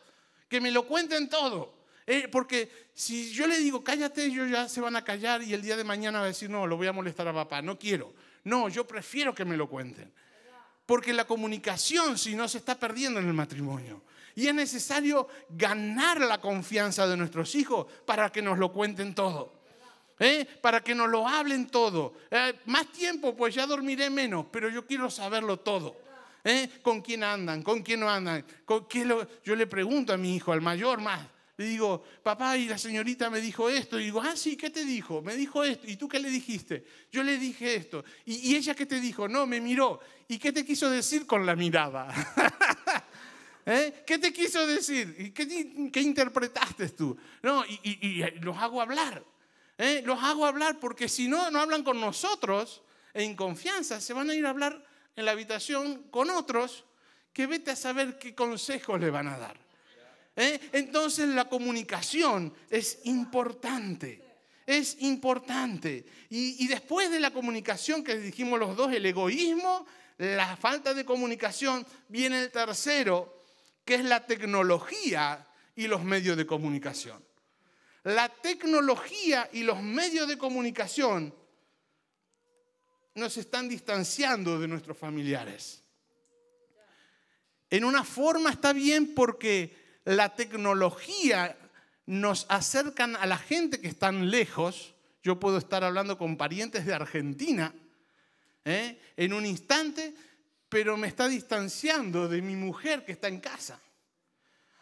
[0.50, 1.74] Que me lo cuenten todo.
[2.06, 5.62] Eh, porque si yo le digo, cállate, ellos ya se van a callar y el
[5.62, 8.14] día de mañana va a decir, no, lo voy a molestar a papá, no quiero.
[8.44, 10.12] No, yo prefiero que me lo cuenten.
[10.86, 14.02] Porque la comunicación, si no, se está perdiendo en el matrimonio.
[14.36, 19.63] Y es necesario ganar la confianza de nuestros hijos para que nos lo cuenten todo.
[20.20, 20.46] ¿Eh?
[20.62, 22.14] Para que nos lo hablen todo.
[22.30, 26.02] Eh, más tiempo, pues ya dormiré menos, pero yo quiero saberlo todo.
[26.82, 27.64] ¿Con quién andan?
[27.64, 28.46] ¿Con quién no andan?
[28.66, 29.08] ¿Con qué
[29.46, 33.30] Yo le pregunto a mi hijo, al mayor más, le digo, papá, y la señorita
[33.30, 34.00] me dijo esto.
[34.00, 35.22] Y digo, ah, sí, ¿qué te dijo?
[35.22, 35.88] Me dijo esto.
[35.88, 36.84] ¿Y tú qué le dijiste?
[37.12, 38.04] Yo le dije esto.
[38.26, 39.28] ¿Y, ella qué te dijo?
[39.28, 40.00] No, me miró.
[40.28, 42.08] ¿Y qué te quiso decir con la mirada?
[43.66, 44.04] ¿Eh?
[44.06, 45.32] ¿Qué te quiso decir?
[45.32, 47.16] ¿Qué, qué interpretaste tú?
[47.44, 49.24] No, y, los hago hablar.
[49.78, 50.04] ¿Eh?
[50.06, 52.84] Los hago hablar porque si no, no hablan con nosotros
[53.14, 54.00] en confianza.
[54.00, 54.84] Se van a ir a hablar
[55.16, 56.86] en la habitación con otros
[57.32, 59.58] que vete a saber qué consejos le van a dar.
[60.36, 60.60] ¿Eh?
[60.74, 64.24] Entonces la comunicación es importante.
[64.66, 66.06] Es importante.
[66.30, 69.86] Y, después de la comunicación que dijimos los dos, el egoísmo,
[70.18, 73.38] la falta de comunicación, viene el tercero,
[73.84, 77.22] que es la tecnología y los medios de comunicación.
[78.04, 81.34] La tecnología y los medios de comunicación
[83.16, 85.84] nos están distanciando de nuestros familiares.
[87.70, 91.58] En una forma está bien porque la tecnología
[92.06, 94.94] nos acercan a la gente que están lejos.
[95.24, 97.74] Yo puedo estar hablando con parientes de Argentina
[98.66, 99.00] ¿eh?
[99.16, 100.14] en un instante,
[100.68, 103.80] pero me está distanciando de mi mujer que está en casa.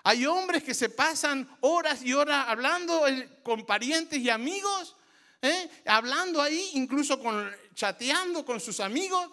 [0.04, 3.04] Hay hombres que se pasan horas y horas hablando
[3.44, 4.96] con parientes y amigos,
[5.42, 5.70] ¿eh?
[5.86, 7.22] hablando ahí, incluso
[7.74, 9.30] chateando con sus amigos,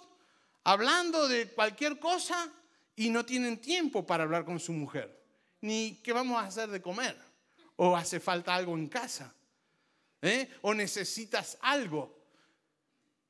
[0.65, 2.51] hablando de cualquier cosa
[2.97, 5.19] y no tienen tiempo para hablar con su mujer
[5.61, 7.17] ni qué vamos a hacer de comer
[7.77, 9.33] o hace falta algo en casa,
[10.23, 10.49] ¿eh?
[10.63, 12.19] o necesitas algo.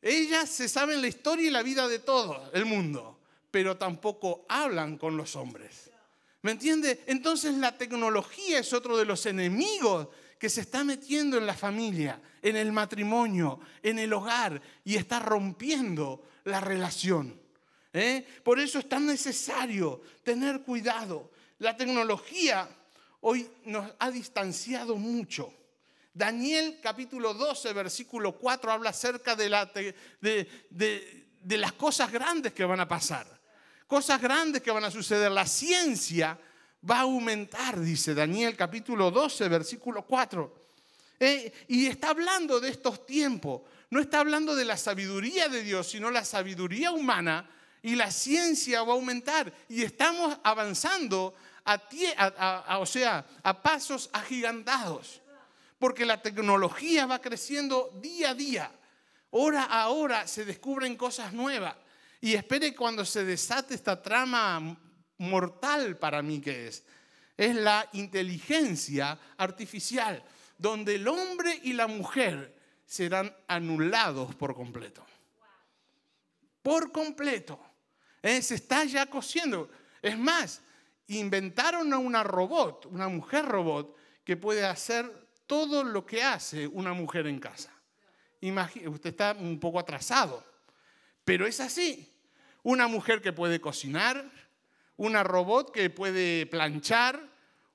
[0.01, 3.21] Ellas se saben la historia y la vida de todo el mundo,
[3.51, 5.88] pero tampoco hablan con los hombres.
[6.43, 7.05] ¿Me entiende?
[7.07, 12.21] Entonces la tecnología es otro de los enemigos que se está metiendo en la familia,
[12.43, 17.41] en el matrimonio, en el hogar y está rompiendo la relación.
[17.93, 18.25] ¿eh?
[18.45, 21.33] Por eso es tan necesario tener cuidado.
[21.59, 22.69] La tecnología
[23.21, 25.53] hoy nos ha distanciado mucho.
[26.15, 29.71] Daniel capítulo 12, versículo 4 habla acerca de, la,
[30.21, 30.49] de,
[31.57, 33.38] las cosas grandes que van a pasar.
[33.89, 35.33] Cosas grandes que van a suceder.
[35.33, 36.39] La ciencia
[36.89, 40.69] va a aumentar, dice Daniel capítulo 12, versículo 4.
[41.19, 43.63] Eh, y está hablando de estos tiempos.
[43.89, 47.49] No está hablando de la sabiduría de Dios, sino la sabiduría humana
[47.83, 49.51] y la ciencia va a aumentar.
[49.71, 51.81] Y estamos avanzando a,
[53.43, 55.23] a pasos agigantados.
[55.79, 58.71] Porque la tecnología va creciendo día a día.
[59.31, 61.75] Hora a hora se descubren cosas nuevas.
[62.21, 64.77] Y espere cuando se desate esta trama
[65.19, 66.85] mortal para mí que es.
[67.37, 70.23] Es la inteligencia artificial,
[70.57, 75.07] donde el hombre y la mujer serán anulados por completo.
[76.63, 77.61] Por completo.
[78.23, 79.71] Eh, se está ya cosiendo.
[80.03, 80.61] Es más,
[81.09, 86.93] inventaron a una robot, una mujer robot, que puede hacer todo lo que hace una
[86.93, 87.73] mujer en casa.
[88.41, 90.45] usted está un poco atrasado,
[91.29, 92.11] pero es así.
[92.63, 94.33] Una mujer que puede cocinar,
[94.97, 97.21] una robot que puede planchar,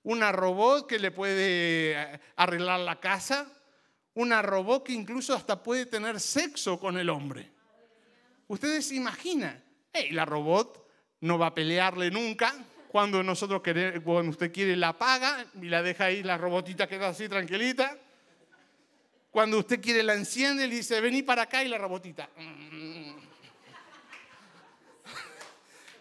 [0.01, 3.47] una robot que le puede eh, arreglar la casa,
[4.15, 7.51] una robot que incluso hasta puede tener sexo con el hombre.
[8.47, 9.63] Ustedes se imaginan,
[10.09, 10.87] la robot
[11.21, 12.55] no va a pelearle nunca,
[12.87, 17.09] cuando nosotros queremos, cuando usted quiere la paga y la deja ahí, la robotita queda
[17.09, 17.99] así tranquilita.
[19.29, 22.27] Cuando usted quiere la enciende le dice, vení para acá y la robotita.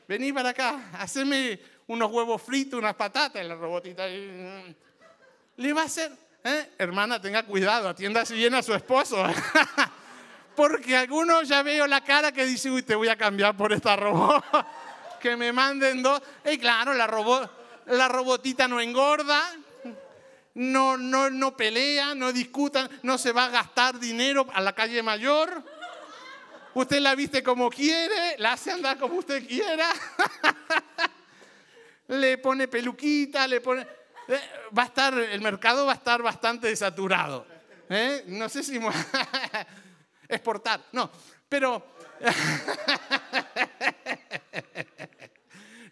[0.08, 4.06] Vení para acá, haceme unos huevos fritos, unas patatas la robotita.
[4.06, 6.12] Le va a hacer,
[6.44, 6.70] ¿eh?
[6.78, 9.24] hermana, tenga cuidado, atiéndase bien a su esposo.
[10.56, 13.96] Porque algunos ya veo la cara que dice, uy, te voy a cambiar por esta
[13.96, 14.44] robot
[15.20, 16.20] que me manden dos.
[16.44, 17.06] Y claro, la,
[17.86, 19.40] la robotita no engorda,
[20.54, 25.02] no, no, no pelea, no discutan, no se va a gastar dinero a la calle
[25.02, 25.62] mayor.
[26.74, 29.90] Usted la viste como quiere, la hace andar como usted quiera.
[32.08, 33.86] le pone peluquita, le pone...
[34.28, 34.40] Eh,
[34.76, 37.46] va a estar, el mercado va a estar bastante saturado.
[37.88, 38.24] ¿eh?
[38.28, 38.78] No sé si...
[40.28, 41.10] Exportar, no,
[41.48, 41.92] pero...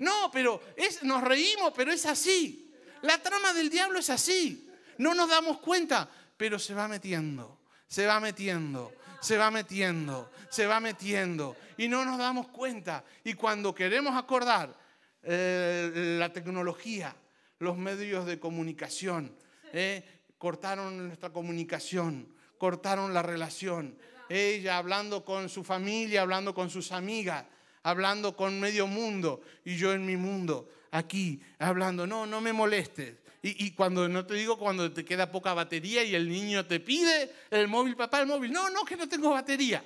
[0.01, 2.73] No, pero es, nos reímos, pero es así.
[3.03, 4.67] La trama del diablo es así.
[4.97, 10.67] No nos damos cuenta, pero se va metiendo, se va metiendo, se va metiendo, se
[10.67, 11.57] va metiendo.
[11.77, 13.05] Y no nos damos cuenta.
[13.25, 14.75] Y cuando queremos acordar
[15.23, 17.15] eh, la tecnología,
[17.59, 19.35] los medios de comunicación,
[19.73, 23.97] eh, cortaron nuestra comunicación, cortaron la relación.
[24.29, 27.45] Ella hablando con su familia, hablando con sus amigas
[27.83, 33.17] hablando con medio mundo y yo en mi mundo, aquí, hablando, no, no me molestes.
[33.43, 37.33] Y, cuando, no te digo cuando te queda poca batería y el niño te pide
[37.51, 39.83] el móvil, papá, el móvil, no, no, que no tengo batería.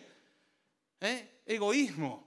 [1.00, 1.42] ¿Eh?
[1.46, 2.26] Egoísmo,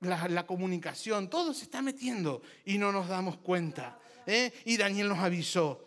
[0.00, 3.98] la, comunicación, todo se está metiendo y no nos damos cuenta.
[4.26, 4.50] ¿eh?
[4.64, 5.86] Y Daniel nos avisó.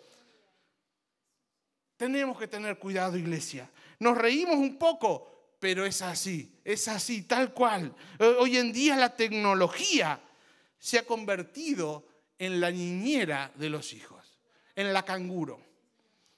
[1.97, 3.71] Tenemos que tener cuidado, iglesia.
[3.97, 7.95] Nos reímos un poco, pero es así, es así, tal cual.
[8.19, 10.21] Hoy en día la tecnología
[10.77, 14.39] se ha convertido en la niñera de los hijos,
[14.75, 15.61] en la canguro.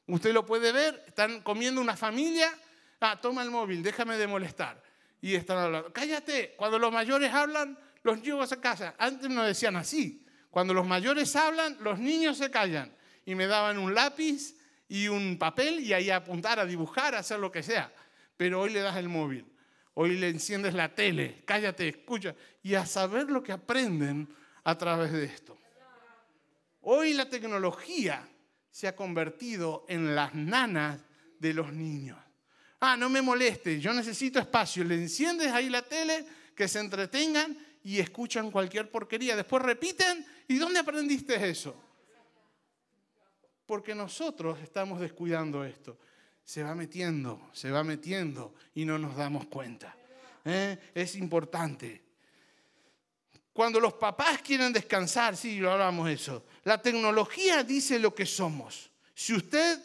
[0.08, 2.54] Usted lo puede ver, están comiendo una familia,
[3.02, 4.82] ah, toma el móvil, déjame de molestar.
[5.22, 8.94] Y están hablando, cállate, cuando los mayores hablan, los niños se callan.
[8.98, 12.96] Antes no decían así, cuando los mayores hablan, los niños se callan.
[13.26, 14.56] Y me daban un lápiz
[14.88, 17.92] y un papel y ahí apuntar, a dibujar, a hacer lo que sea
[18.38, 19.46] pero hoy le das el móvil,
[19.94, 24.28] hoy le enciendes la tele, cállate, escucha, y a saber lo que aprenden
[24.64, 25.58] a través de esto.
[26.86, 28.28] Hoy la tecnología
[28.70, 31.02] se ha convertido en las nanas
[31.40, 32.18] de los niños.
[32.80, 34.84] Ah, no me moleste, yo necesito espacio.
[34.84, 39.36] Le enciendes ahí la tele, que se entretengan y escuchan cualquier porquería.
[39.36, 41.76] Después repiten, ¿y dónde aprendiste eso?
[43.66, 45.98] Porque nosotros estamos descuidando esto
[46.46, 49.98] se va metiendo, se va metiendo y no nos damos cuenta.
[50.46, 50.78] ¿eh?
[50.94, 52.05] Es importante.
[53.56, 58.92] Cuando los papás quieren descansar, sí, lo hablamos eso, la tecnología dice lo que somos
[59.14, 59.80] Si usted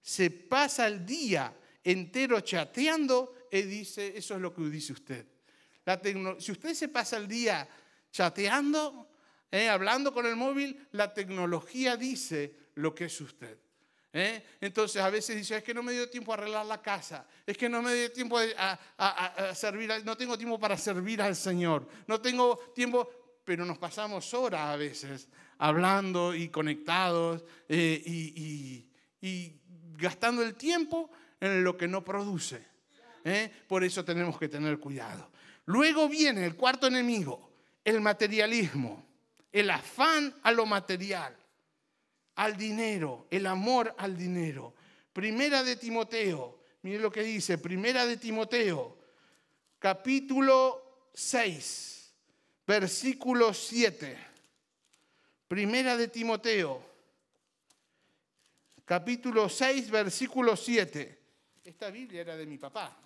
[0.00, 5.26] se pasa el día entero chateando, él dice, eso es lo que dice usted.
[6.38, 7.68] si usted se pasa el día
[8.12, 9.10] chateando,
[9.50, 13.58] eh, hablando con el móvil, la tecnología dice lo que es usted.
[14.12, 14.44] ¿Eh?
[14.60, 17.56] Entonces a veces dice, es que no me dio tiempo a arreglar la casa, es
[17.56, 22.20] que no me dio tiempo a, servir, no tengo tiempo para servir al Señor, no
[22.20, 23.08] tengo tiempo,
[23.44, 29.56] pero nos pasamos horas a veces hablando y conectados eh, y,
[29.96, 32.64] gastando el tiempo en lo que no produce.
[33.22, 33.52] ¿eh?
[33.68, 35.30] Por eso tenemos que tener cuidado.
[35.66, 37.52] Luego viene el cuarto enemigo,
[37.84, 39.06] el materialismo,
[39.52, 41.36] el afán a lo material
[42.40, 44.72] al dinero, el amor al dinero.
[45.12, 48.96] Primera de Timoteo, mire lo que dice, Primera de Timoteo,
[49.78, 52.14] capítulo 6,
[52.66, 54.16] versículo 7.
[55.48, 56.82] Primera de Timoteo,
[58.86, 61.18] capítulo 6, versículo 7.
[61.62, 63.02] Esta Biblia era de mi papá,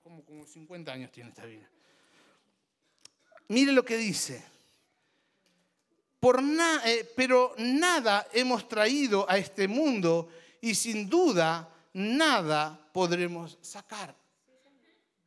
[0.00, 1.68] como, como 50 años tiene esta Biblia.
[3.48, 4.55] Mire lo que dice.
[6.84, 10.28] Eh, pero nada hemos traído a este mundo
[10.60, 14.14] y sin duda nada podremos sacar.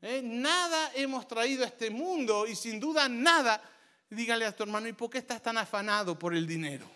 [0.01, 0.21] ¿Eh?
[0.23, 3.61] Nada hemos traído a este mundo y sin duda nada.
[4.09, 6.89] Dígale a tu hermano, ¿y por qué estás tan afanado por el dinero?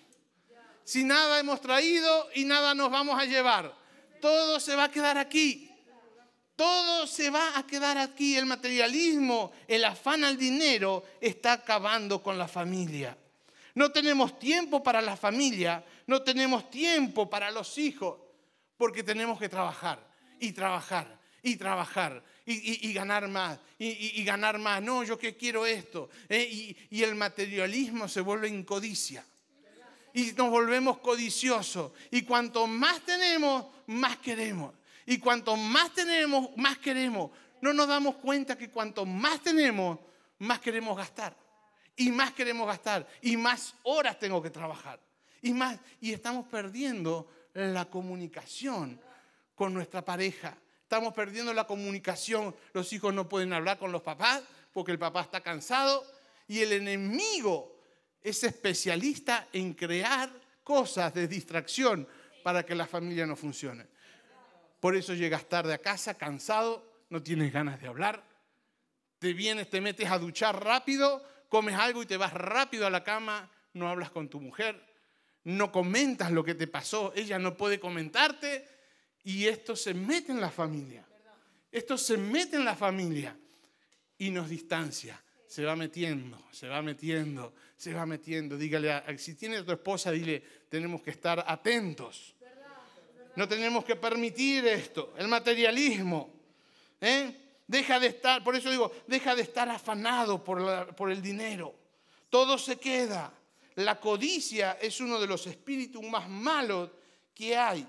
[0.84, 3.74] Si nada hemos traído y nada nos vamos a llevar,
[4.20, 5.70] todo se va a quedar aquí.
[6.56, 8.36] Todo se va a quedar aquí.
[8.36, 13.18] El materialismo, el afán al dinero está acabando con la familia.
[13.76, 18.20] No tenemos tiempo para la familia, no tenemos tiempo para los hijos,
[18.78, 20.00] porque tenemos que trabajar
[20.40, 24.82] y trabajar y trabajar y, ganar más y, ganar más.
[24.82, 26.10] No, yo que quiero esto.
[26.30, 26.76] ¿eh?
[26.90, 29.26] y el materialismo se vuelve en codicia.
[30.14, 31.92] Y nos volvemos codiciosos.
[32.12, 34.76] Y cuanto más tenemos, más queremos.
[35.08, 37.32] Y cuanto más tenemos, más queremos.
[37.62, 39.98] No nos damos cuenta que cuanto más tenemos,
[40.38, 41.43] más queremos gastar
[41.96, 45.00] y más queremos gastar y más horas tengo que trabajar
[45.42, 49.00] y más y estamos perdiendo la comunicación
[49.56, 50.58] con nuestra pareja.
[50.82, 52.56] Estamos perdiendo la comunicación.
[52.74, 56.06] Los hijos no pueden hablar con los papás porque el papá está cansado
[56.48, 57.76] y el enemigo
[58.22, 60.32] es especialista en crear
[60.64, 62.08] cosas de distracción
[62.44, 63.86] para que la familia no funcione.
[64.80, 68.24] Por eso llegas tarde a casa cansado, no tienes ganas de hablar,
[69.20, 73.04] te vienes, te metes a duchar rápido comes algo y te vas rápido a la
[73.04, 74.76] cama, no hablas con tu mujer,
[75.44, 78.68] no comentas lo que te pasó, ella no puede comentarte
[79.24, 81.06] y esto se mete en la familia.
[81.72, 83.38] Esto se mete en la familia
[84.18, 85.24] y nos distancia.
[85.46, 88.58] Se va metiendo, se va metiendo, se va metiendo.
[88.58, 92.34] Dígale, si tiene tu esposa, dile, tenemos que estar atentos.
[93.36, 96.34] No tenemos que permitir esto, el materialismo.
[97.00, 97.43] ¿eh?
[97.68, 101.74] Deja de estar, por eso digo, deja de estar afanado por, por el dinero.
[102.30, 103.34] Todo se queda.
[103.76, 106.92] La codicia es uno de los espíritus más malos
[107.34, 107.88] que hay.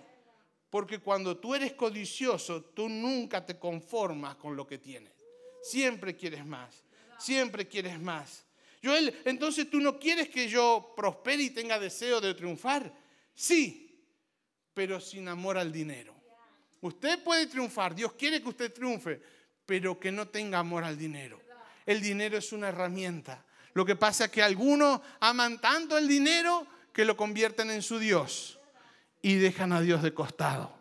[0.71, 5.13] Porque cuando tú eres codicioso, tú nunca te conformas con lo que tienes.
[5.63, 6.83] Siempre quieres más.
[7.19, 8.45] Siempre quieres más.
[8.83, 12.93] Joel, entonces tú no quieres que yo prospere y tenga deseo de triunfar.
[13.35, 14.05] Sí,
[14.75, 16.15] pero sin amor al dinero.
[16.83, 19.23] Usted puede triunfar, Dios quiere que usted triunfe,
[19.67, 21.41] pero que no tenga amor al dinero.
[21.87, 23.45] El dinero es una herramienta.
[23.75, 27.99] Lo que pasa es que algunos aman tanto el dinero que lo convierten en su
[27.99, 28.59] Dios
[29.21, 30.77] y dejan a Dios de costado.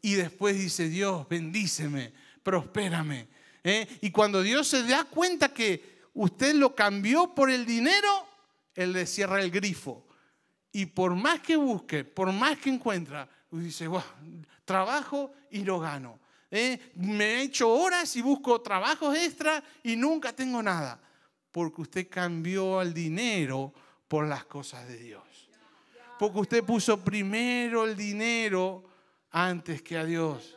[0.00, 3.28] Y después dice, Dios, bendíceme, prospérame.
[3.62, 3.86] ¿eh?
[4.00, 8.26] Y cuando Dios se da cuenta que usted lo cambió por el dinero,
[8.74, 10.06] Él le cierra el grifo.
[10.72, 13.88] Y por más que busque, por más que encuentra, dice,
[14.64, 16.18] trabajo y lo gano.
[16.52, 16.78] ¿Eh?
[16.96, 21.00] me he hecho horas y busco trabajos extra y nunca tengo nada.
[21.50, 23.72] Porque usted cambió al dinero
[24.06, 25.22] por las cosas de Dios.
[26.18, 28.84] Porque usted puso primero el dinero
[29.32, 30.56] antes que a Dios.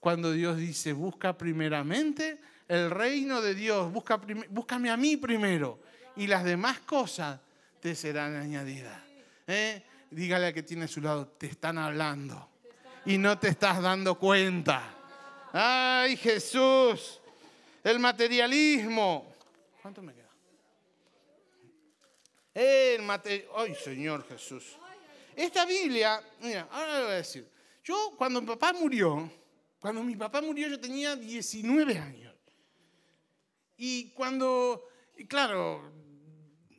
[0.00, 5.80] Cuando Dios dice, busca primeramente el reino de Dios, busca, búscame a mí primero
[6.16, 7.38] y las demás cosas
[7.80, 9.00] te serán añadidas.
[9.46, 9.82] ¿eh?
[10.10, 12.48] Dígale a que tiene a su lado, te están hablando
[13.04, 15.01] y no te estás dando cuenta.
[15.52, 17.20] Ay, Jesús,
[17.84, 19.34] el materialismo.
[19.82, 20.30] ¿Cuánto me queda?
[22.54, 23.58] El materialismo.
[23.58, 24.76] Ay, Señor Jesús.
[25.36, 27.50] Esta Biblia, mira, ahora le voy a decir.
[27.84, 29.30] Yo, cuando mi papá murió,
[29.78, 32.34] cuando mi papá murió, yo tenía 19 años.
[33.76, 34.88] Y cuando,
[35.28, 35.92] claro,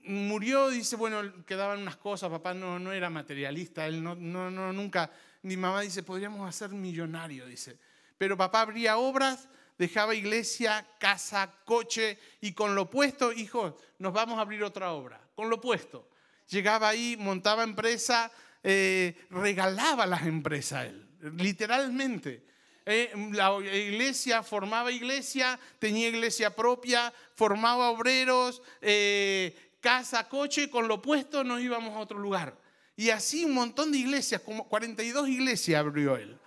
[0.05, 4.71] murió, dice, bueno, quedaban unas cosas, papá no, no era materialista, él no, no, no,
[4.71, 5.11] nunca
[5.41, 7.77] mi mamá dice, podríamos hacer millonario, dice.
[8.17, 9.47] Pero papá abría obras,
[9.77, 15.19] dejaba iglesia, casa, coche y con lo puesto, hijo, nos vamos a abrir otra obra.
[15.35, 16.09] Con lo puesto.
[16.49, 18.31] Llegaba ahí, montaba empresa,
[18.63, 21.07] eh, regalaba las empresas él,
[21.37, 22.45] literalmente.
[22.85, 31.01] Eh, la iglesia formaba iglesia, tenía iglesia propia, formaba obreros, eh, casa, coche, con lo
[31.01, 32.57] puesto nos íbamos a otro lugar.
[32.95, 36.37] Y así un montón de iglesias, como 42 iglesias abrió él.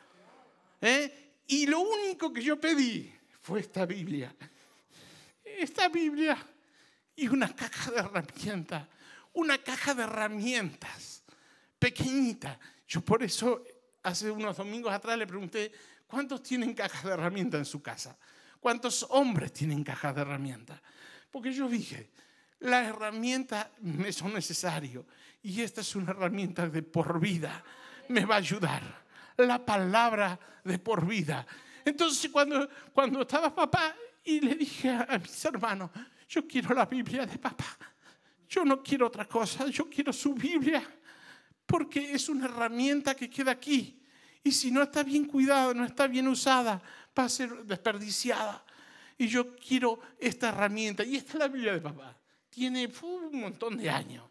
[1.47, 4.35] Y lo único que yo pedí fue esta Biblia.
[5.45, 6.37] Esta Biblia
[7.15, 8.87] y una caja de herramientas.
[9.33, 11.23] Una caja de herramientas
[11.79, 12.59] pequeñita.
[12.89, 13.63] Yo por eso
[14.03, 15.73] hace unos domingos atrás le pregunté,
[16.07, 18.17] ¿cuántos tienen cajas de herramientas en su casa?
[18.61, 20.81] ¿Cuántos hombres tienen cajas de herramientas?
[21.31, 22.11] Porque yo dije,
[22.61, 25.05] las herramientas me son necesarias
[25.43, 27.63] y esta es una herramienta de por vida.
[28.09, 29.06] Me va a ayudar.
[29.37, 31.47] La palabra de por vida.
[31.85, 35.91] Entonces cuando, cuando estaba papá y le dije a mis hermanos,
[36.29, 37.77] yo quiero la Biblia de papá.
[38.49, 40.83] Yo no quiero otra cosa, yo quiero su Biblia
[41.67, 44.01] porque es una herramienta que queda aquí.
[44.43, 46.81] Y si no está bien cuidada, no está bien usada,
[47.19, 48.65] va a ser desperdiciada.
[49.19, 51.05] Y yo quiero esta herramienta.
[51.05, 52.17] Y esta es la Biblia de papá.
[52.49, 54.25] Tiene un montón de años.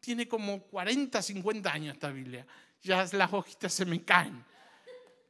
[0.00, 2.46] Tiene como 40, 50 años esta Biblia.
[2.84, 4.44] Ya las hojitas se me caen.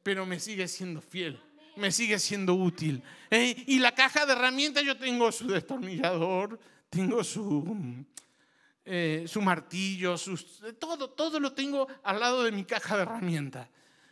[0.03, 1.41] Pero me sigue siendo fiel.
[1.77, 3.03] Me sigue siendo útil.
[3.31, 3.65] ¿eh?
[3.67, 8.05] Y la caja de herramientas yo tengo su destornillador, tengo su
[8.87, 13.67] eh, su martillo, sus, todo, todo lo tengo al lado de mi caja de herramientas.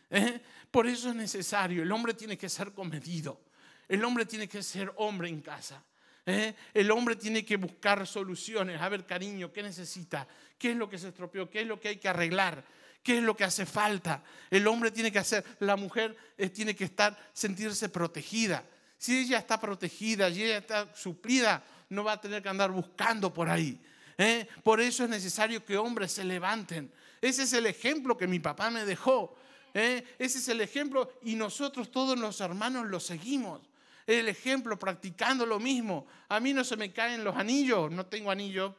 [0.09, 0.41] ¿eh?
[0.71, 3.39] Por eso es necesario, el hombre tiene que ser comedido,
[3.87, 5.83] el hombre tiene que ser hombre en casa.
[6.25, 6.55] ¿eh?
[6.73, 8.81] El hombre tiene que buscar soluciones.
[8.81, 10.27] A ver, cariño, ¿qué necesita?
[10.57, 11.47] ¿Qué es lo que se estropeó?
[11.51, 12.65] ¿Qué es lo que hay que arreglar?
[13.03, 14.23] ¿Qué es lo que hace falta?
[14.49, 16.15] El hombre tiene que hacer, la mujer
[16.53, 18.63] tiene que estar, sentirse protegida.
[18.97, 23.33] Si ella está protegida y ella está suplida, no va a tener que andar buscando
[23.33, 23.81] por ahí.
[24.17, 24.47] ¿eh?
[24.63, 26.89] Por eso es necesario que hombres se levanten.
[27.21, 29.35] Ese es el ejemplo que mi papá me dejó.
[29.73, 30.15] ¿eh?
[30.17, 33.61] Ese es el ejemplo y nosotros todos los hermanos lo seguimos.
[34.07, 36.07] El ejemplo practicando lo mismo.
[36.29, 38.75] A mí no se me caen los anillos, no tengo anillo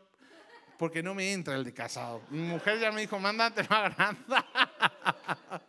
[0.79, 2.23] porque no me entra el de casado.
[2.31, 4.23] Mi mujer ya me dijo, mándate más grande.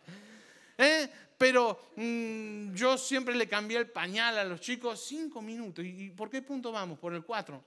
[0.78, 1.08] ¿Eh?
[1.38, 5.84] Pero mm, yo siempre le cambié el pañal a los chicos cinco minutos.
[5.84, 6.98] ¿Y por qué punto vamos?
[6.98, 7.62] Por el cuatro.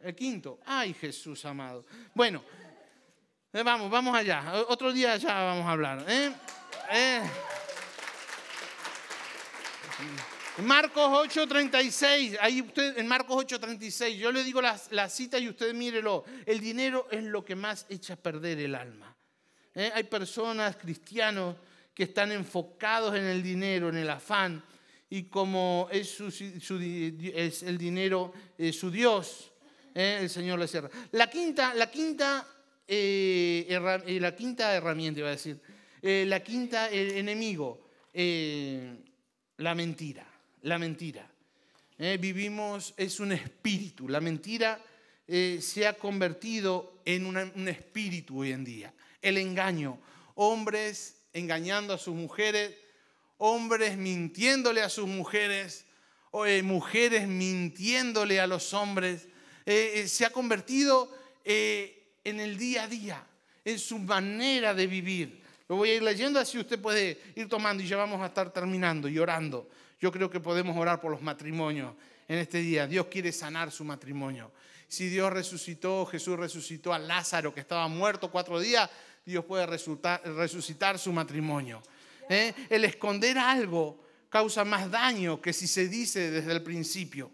[0.00, 0.60] El quinto.
[0.64, 1.84] Ay, Jesús amado.
[2.14, 2.42] Bueno,
[3.52, 4.64] eh, vamos, vamos allá.
[4.68, 6.04] Otro día ya vamos a hablar.
[6.08, 6.32] ¿eh?
[6.92, 7.22] Eh.
[10.62, 12.64] Marcos 8:36, ahí
[12.96, 16.24] en Marcos 8:36, yo le digo la, la, cita y usted mírelo.
[16.46, 19.16] El dinero es lo que más echa a perder el alma.
[19.74, 21.56] Hay personas, cristianos,
[21.94, 24.62] que están enfocados en el dinero, en el afán,
[25.10, 28.32] y como es, su, es el dinero
[28.72, 29.50] su Dios,
[29.94, 30.18] ¿eh?
[30.20, 30.88] el Señor le cierra.
[31.12, 32.46] La quinta, la quinta,
[32.86, 35.60] eh, eh, la quinta herramienta, iba a decir,
[36.02, 37.88] la quinta enemigo,
[39.56, 40.26] la mentira,
[40.62, 41.30] la mentira.
[41.98, 44.82] vivimos, es un espíritu, la mentira
[45.26, 48.94] se ha convertido en un espíritu hoy en día.
[49.22, 49.98] El engaño,
[50.34, 52.74] hombres engañando a sus mujeres,
[53.38, 55.86] hombres mintiéndole a sus mujeres,
[56.62, 59.28] mujeres mintiéndole a los hombres,
[59.66, 61.10] eh, eh, se ha convertido
[61.44, 63.26] eh, en el día a día,
[63.64, 65.42] en su manera de vivir.
[65.68, 68.52] Lo voy a ir leyendo así usted puede ir tomando y ya vamos a estar
[68.52, 69.68] terminando y orando.
[70.00, 71.94] Yo creo que podemos orar por los matrimonios
[72.26, 72.86] en este día.
[72.86, 74.50] Dios quiere sanar su matrimonio.
[74.88, 78.88] Si Dios resucitó, Jesús resucitó a Lázaro que estaba muerto cuatro días,
[79.24, 81.82] Dios puede resucitar su matrimonio.
[82.28, 87.30] El esconder algo causa más daño que si se dice desde el principio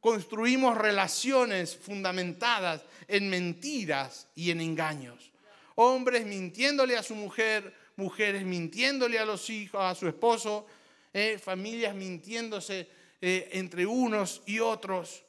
[0.00, 5.30] construimos relaciones fundamentadas en mentiras y en engaños.
[5.74, 10.66] Hombres mintiéndole a su mujer, mujeres mintiéndole a los hijos, a su esposo,
[11.12, 12.88] eh, familias mintiéndose
[13.20, 15.24] eh, entre unos y otros,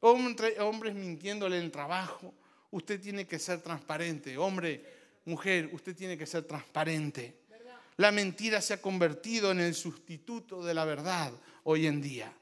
[0.00, 2.34] hombres mintiéndole en trabajo.
[2.70, 4.84] Usted tiene que ser transparente, hombre,
[5.24, 7.46] mujer, usted tiene que ser transparente.
[7.96, 11.32] La mentira se ha convertido en el sustituto de la verdad
[11.64, 12.32] hoy en día.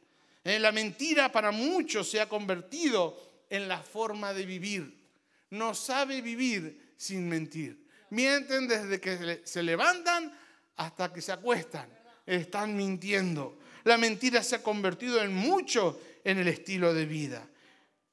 [0.43, 3.17] Eh, la mentira para muchos se ha convertido
[3.49, 5.05] en la forma de vivir.
[5.51, 7.87] No sabe vivir sin mentir.
[8.11, 10.33] Mienten desde que se levantan
[10.77, 11.89] hasta que se acuestan.
[12.27, 13.59] Están mintiendo.
[13.85, 17.47] La mentira se ha convertido en mucho en el estilo de vida.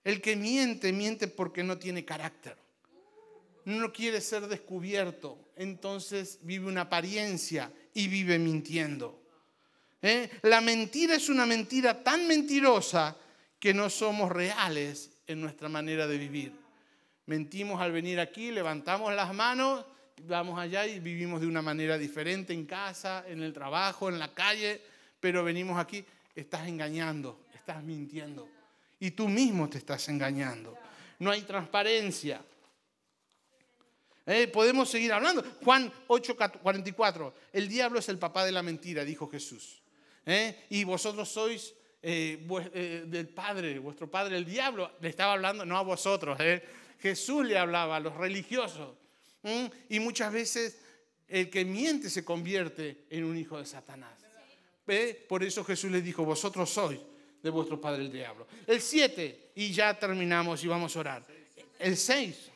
[0.03, 2.57] El que miente, miente porque no tiene carácter.
[3.63, 9.21] no quiere ser descubierto, entonces vive una apariencia y vive mintiendo.
[10.01, 10.29] ¿Eh?
[10.41, 13.15] La mentira es una mentira tan mentirosa
[13.59, 16.53] que no somos reales en nuestra manera de vivir.
[17.27, 19.85] Mentimos al venir aquí, levantamos las manos,
[20.27, 24.33] vamos allá y vivimos de una manera diferente en casa, en el trabajo, en la
[24.33, 24.81] calle,
[25.19, 26.03] pero venimos aquí,
[26.35, 28.49] estás engañando, estás mintiendo.
[28.99, 30.77] Y tú mismo te estás engañando.
[31.19, 32.41] No hay transparencia.
[34.25, 35.43] Eh, podemos seguir hablando.
[35.63, 37.33] Juan 8:44.
[37.53, 39.81] El diablo es el papá de la mentira, dijo Jesús.
[40.25, 44.91] Eh, y vosotros sois eh, del padre, vuestro padre, el diablo.
[45.01, 46.37] Le estaba hablando, no a vosotros.
[46.99, 49.00] Jesús le hablaba a los religiosos.
[49.89, 50.77] Y muchas veces
[51.27, 54.13] el que miente se convierte en un hijo de Satanás.
[55.27, 56.99] Por eso Jesús les dijo, vosotros sois
[57.41, 58.47] de vuestro padre el diablo.
[58.67, 61.25] El 7, y ya terminamos y vamos a orar.
[61.79, 62.51] El 6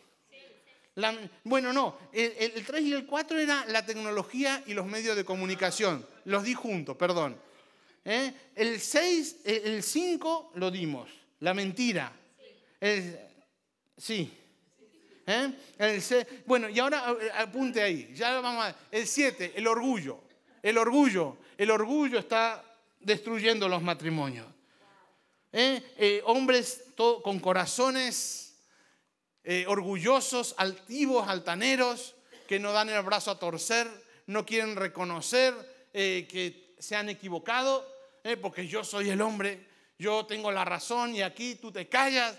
[1.44, 6.06] bueno, no, el, 3 y el 4 era la tecnología y los medios de comunicación.
[6.26, 7.38] Los di juntos, perdón.
[8.06, 8.32] ¿Eh?
[8.56, 11.10] El 6, el 5 lo dimos,
[11.42, 12.14] la mentira.
[12.80, 13.20] El,
[13.98, 14.32] sí.
[15.28, 16.24] ¿Eh?
[16.46, 18.14] Bueno, y ahora eh, apunte ahí.
[18.92, 20.20] El 7, el orgullo.
[20.62, 21.38] El orgullo.
[21.58, 22.64] El orgullo está
[23.00, 24.48] destruyendo los matrimonios.
[26.26, 26.84] hombres
[27.24, 28.46] con corazones
[29.48, 32.16] eh, orgullosos, altivos, altaneros,
[32.48, 33.88] que no dan el brazo a torcer,
[34.26, 35.54] no quieren reconocer
[35.94, 37.88] eh, que se han equivocado,
[38.24, 39.68] eh, porque yo soy el hombre,
[40.00, 42.36] yo tengo la razón y aquí tú te callas.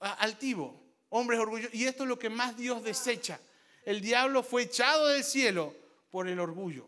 [0.00, 0.80] Altivo,
[1.10, 1.74] hombres orgullosos.
[1.74, 3.40] Y esto es lo que más Dios desecha.
[3.84, 5.74] El diablo fue echado del cielo
[6.10, 6.86] por el orgullo.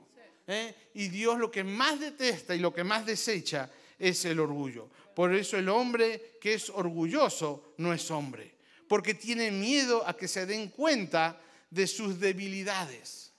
[0.95, 4.89] Y Dios lo que más detesta y lo que más desecha es el orgullo.
[5.15, 8.61] Por eso el hombre que es orgulloso no es hombre
[8.91, 11.41] porque tiene miedo a que se den cuenta
[11.71, 13.33] de sus debilidades.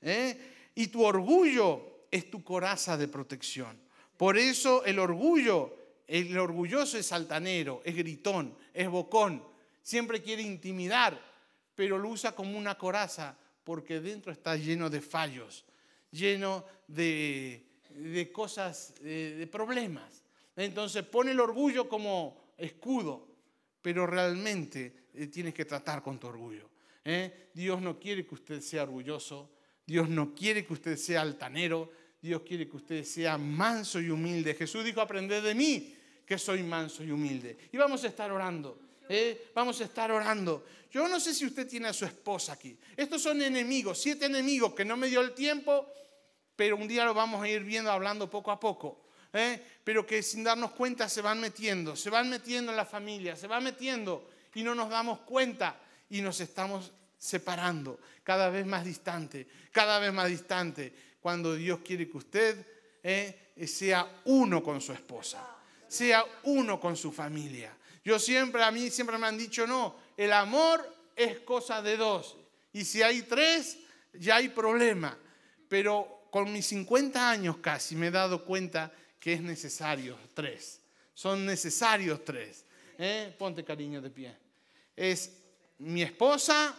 [0.00, 0.70] ¿eh?
[0.74, 3.78] Y tu orgullo es tu coraza de protección.
[4.16, 9.44] Por eso el orgullo, el orgulloso es altanero, es gritón, es bocón,
[9.86, 11.20] siempre quiere intimidar,
[11.74, 15.64] pero lo usa como una coraza porque dentro está lleno de fallos,
[16.10, 17.64] lleno de,
[18.32, 20.24] cosas, de problemas.
[20.56, 23.36] Entonces pone el orgullo como escudo
[23.86, 26.68] pero realmente eh, tienes que tratar con tu orgullo.
[27.04, 27.50] ¿eh?
[27.54, 29.48] Dios no quiere que usted sea orgulloso,
[29.86, 34.54] Dios no quiere que usted sea altanero, Dios quiere que usted sea manso y humilde.
[34.54, 35.94] Jesús dijo, aprended de mí,
[36.26, 37.56] que soy manso y humilde.
[37.70, 38.76] Y vamos a estar orando.
[39.08, 39.50] ¿Eh?
[39.54, 40.66] Vamos a estar orando.
[40.90, 42.78] Yo no sé si usted tiene a su esposa aquí.
[42.96, 45.86] Estos son enemigos, siete enemigos que no me dio el tiempo,
[46.54, 49.06] pero un día lo vamos a ir viendo hablando poco a poco.
[49.32, 49.60] ¿eh?
[49.84, 53.46] pero que sin darnos cuenta se van metiendo, se van metiendo en la familia, se
[53.46, 55.78] van metiendo y no nos damos cuenta
[56.10, 62.08] y nos estamos separando cada vez más distante, cada vez más distante, cuando Dios quiere
[62.08, 62.66] que usted
[63.02, 63.52] ¿eh?
[63.66, 67.75] sea uno con su esposa, sea uno con su familia.
[68.06, 72.36] Yo siempre, a mí siempre me han dicho, no, el amor es cosa de dos.
[72.72, 73.78] Y si hay tres,
[74.12, 75.18] ya hay problema.
[75.68, 80.80] Pero con mis 50 años casi me he dado cuenta que es necesario tres.
[81.14, 82.64] Son necesarios tres.
[82.96, 83.34] ¿Eh?
[83.36, 84.36] Ponte cariño de pie.
[84.94, 85.32] Es
[85.78, 86.76] mi esposa,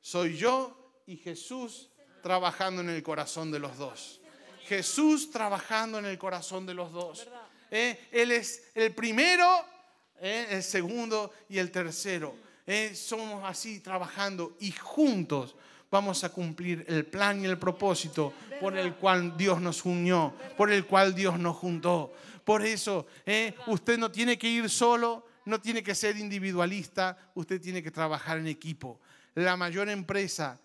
[0.00, 1.88] soy yo y Jesús
[2.22, 4.20] trabajando en el corazón de los dos.
[4.68, 7.26] Jesús trabajando en el corazón de los dos.
[7.72, 8.06] ¿Eh?
[8.12, 9.66] Él es el primero,
[10.20, 10.46] ¿eh?
[10.50, 12.34] el segundo y el tercero.
[12.94, 15.56] Somos así trabajando y juntos
[15.90, 20.70] vamos a cumplir el plan y el propósito por el cual Dios nos unió, por
[20.70, 22.12] el cual Dios nos juntó.
[22.44, 23.54] Por eso, ¿eh?
[23.66, 28.38] usted no tiene que ir solo, no tiene que ser individualista, usted tiene que trabajar
[28.38, 29.00] en equipo.
[29.34, 30.60] La mayor empresa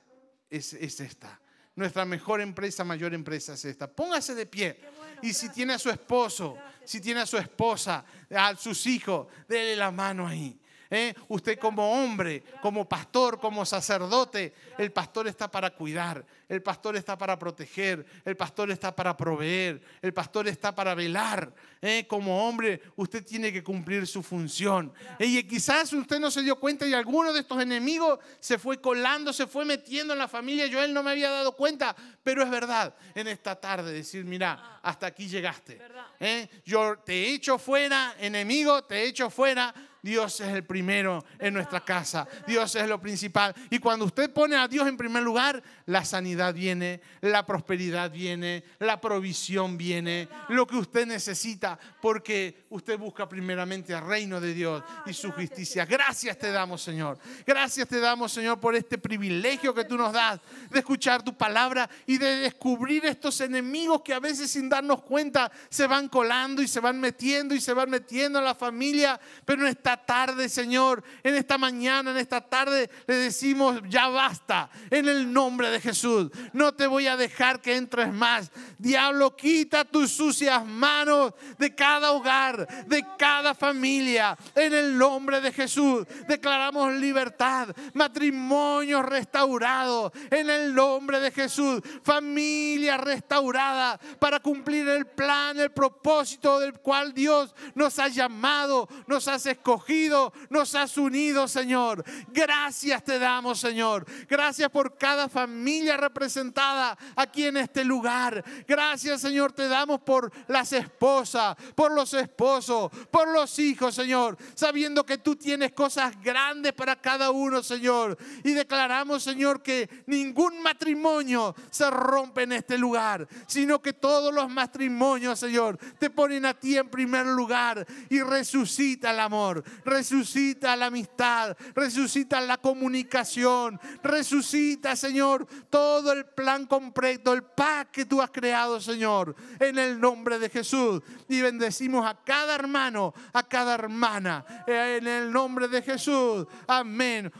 [0.49, 1.39] es, es esta.
[1.75, 3.91] Nuestra mejor empresa, mayor empresa es esta.
[3.91, 4.79] Póngase de pie.
[5.21, 8.05] Y si tiene a su esposo, si tiene a su esposa,
[8.35, 10.59] a sus hijos, déle la mano ahí.
[10.89, 11.13] ¿Eh?
[11.27, 17.17] Usted como hombre, como pastor, como sacerdote, el pastor está para cuidar, el pastor está
[17.17, 21.53] para proteger, el pastor está para proveer, el pastor está para velar.
[21.81, 22.05] ¿eh?
[22.07, 24.93] Como hombre, usted tiene que cumplir su función.
[25.19, 29.33] Y quizás usted no se dio cuenta y alguno de estos enemigos se fue colando,
[29.33, 30.67] se fue metiendo en la familia.
[30.67, 32.95] Yo él no me había dado cuenta, pero es verdad.
[33.13, 35.81] En esta tarde decir, mira, hasta aquí llegaste.
[36.19, 36.47] ¿eh?
[36.65, 39.73] Yo te he hecho fuera, enemigo, te he hecho fuera
[40.05, 42.27] Dios es el primero en nuestra casa.
[42.45, 43.55] Dios es lo principal.
[43.71, 48.63] Y cuando usted pone a Dios en primer lugar, la sanidad viene, la prosperidad viene,
[48.79, 54.83] la provisión viene, lo que usted necesita, porque usted busca primeramente el reino de Dios
[55.05, 55.85] y su justicia.
[55.85, 57.19] Gracias te damos, Señor.
[57.45, 60.39] Gracias te damos, Señor, por este privilegio que tú nos das
[60.71, 65.51] de escuchar tu palabra y de descubrir estos enemigos que a veces sin darnos cuenta
[65.69, 69.19] se van colando y se van metiendo y se van metiendo en la familia.
[69.45, 74.69] Pero en esta tarde, Señor, en esta mañana, en esta tarde, le decimos, ya basta,
[74.89, 76.29] en el nombre de Jesús.
[76.53, 78.51] No te voy a dejar que entres más.
[78.77, 84.37] Diablo, quita tus sucias manos de cada hogar, de cada familia.
[84.55, 90.11] En el nombre de Jesús declaramos libertad, matrimonio restaurado.
[90.29, 97.13] En el nombre de Jesús, familia restaurada para cumplir el plan, el propósito del cual
[97.13, 102.03] Dios nos ha llamado, nos has escogido, nos has unido, Señor.
[102.29, 104.05] Gracias te damos, Señor.
[104.29, 105.64] Gracias por cada familia
[105.97, 108.43] representada aquí en este lugar.
[108.67, 115.05] Gracias, Señor, te damos por las esposas, por los esposos, por los hijos, Señor, sabiendo
[115.05, 118.17] que tú tienes cosas grandes para cada uno, Señor.
[118.43, 124.49] Y declaramos, Señor, que ningún matrimonio se rompe en este lugar, sino que todos los
[124.49, 130.87] matrimonios, Señor, te ponen a ti en primer lugar y resucita el amor, resucita la
[130.87, 138.29] amistad, resucita la comunicación, resucita, Señor, todo el plan completo, el paz que tú has
[138.29, 141.01] creado, Señor, en el nombre de Jesús.
[141.27, 146.45] Y bendecimos a cada hermano, a cada hermana, en el nombre de Jesús.
[146.67, 147.31] Amén.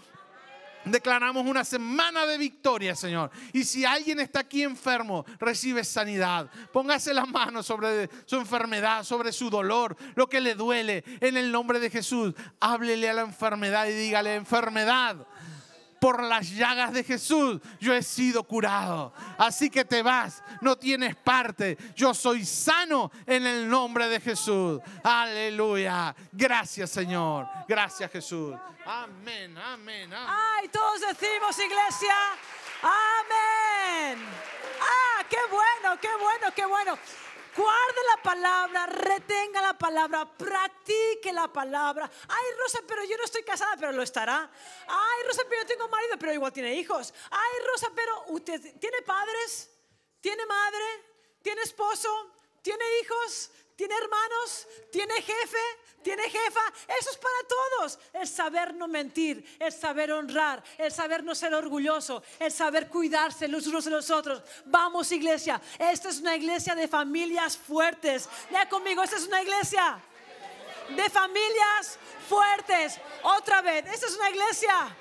[0.86, 3.32] Declaramos una semana de victoria, Señor.
[3.53, 6.49] Y si alguien está aquí enfermo, recibe sanidad.
[6.72, 11.03] Póngase las manos sobre su enfermedad, sobre su dolor, lo que le duele.
[11.22, 15.26] En el nombre de Jesús, háblele a la enfermedad y dígale, enfermedad
[16.00, 19.14] por las llagas de Jesús yo he sido curado.
[19.38, 21.78] Así que te vas, no tienes parte.
[21.96, 24.80] Yo soy sano en el nombre de Jesús.
[25.04, 26.16] Aleluya.
[26.32, 27.48] Gracias Señor.
[27.68, 28.56] Gracias Jesús.
[28.86, 30.30] Amén, amén, amén.
[30.30, 32.16] Ay, todos decimos iglesia.
[32.82, 34.20] Amén.
[34.80, 36.98] Ah, qué bueno, qué bueno, qué bueno.
[37.56, 42.10] Guarde la palabra, retenga la palabra, practique la palabra.
[42.28, 44.51] Ay, Rosa, pero yo no estoy casada, pero lo estará.
[44.88, 47.14] Ay, Rosa, pero yo tengo marido, pero igual tiene hijos.
[47.32, 49.70] Ay, Rosa, pero usted tiene padres,
[50.20, 50.84] tiene madre,
[51.41, 52.10] tiene esposo,
[52.62, 55.57] tiene hijos, tiene hermanos, tiene jefe,
[56.01, 56.61] tiene jefa.
[56.99, 57.99] Eso es para todos.
[58.13, 63.47] El saber no mentir, el saber honrar, el saber no ser orgulloso, el saber cuidarse
[63.47, 64.41] los unos de los otros.
[64.65, 65.61] Vamos, iglesia.
[65.78, 68.30] Esta es una iglesia de familias fuertes.
[68.49, 69.99] Lea conmigo, esta es una iglesia
[70.89, 71.97] de familias
[72.30, 72.99] fuertes.
[73.23, 74.95] Otra vez, esta es una iglesia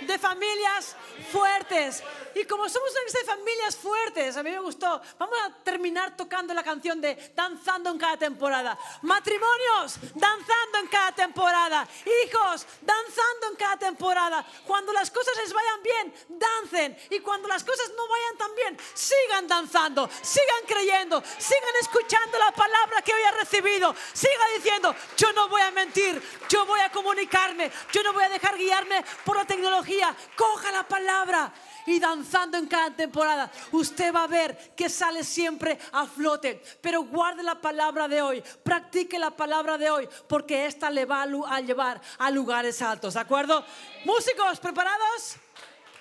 [0.00, 0.96] de familias
[1.30, 2.02] fuertes.
[2.34, 6.54] Y como somos una de familias fuertes, a mí me gustó, vamos a terminar tocando
[6.54, 8.78] la canción de Danzando en cada temporada.
[9.02, 11.86] Matrimonios, danzando en cada temporada.
[12.04, 14.46] Hijos, danzando en cada temporada.
[14.66, 16.96] Cuando las cosas les vayan bien, dancen.
[17.10, 22.52] Y cuando las cosas no vayan tan bien, sigan danzando, sigan creyendo, sigan escuchando la
[22.52, 23.94] palabra que hoy ha recibido.
[24.12, 28.28] Siga diciendo, yo no voy a mentir, yo voy a comunicarme, yo no voy a
[28.28, 29.89] dejar guiarme por la tecnología.
[30.36, 31.52] Coja la palabra
[31.86, 36.62] y danzando en cada temporada, usted va a ver que sale siempre a flote.
[36.80, 41.22] Pero guarde la palabra de hoy, practique la palabra de hoy, porque esta le va
[41.22, 43.64] a llevar a lugares altos, ¿de acuerdo?
[44.04, 45.36] Músicos, ¿preparados?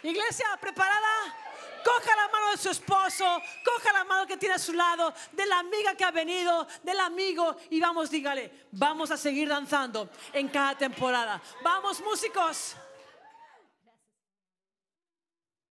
[0.04, 1.36] Iglesia, ¿preparada?
[1.84, 5.46] Coja la mano de su esposo, coja la mano que tiene a su lado, de
[5.46, 10.50] la amiga que ha venido, del amigo y vamos, dígale, vamos a seguir danzando en
[10.50, 11.42] cada temporada.
[11.64, 12.76] Vamos, músicos.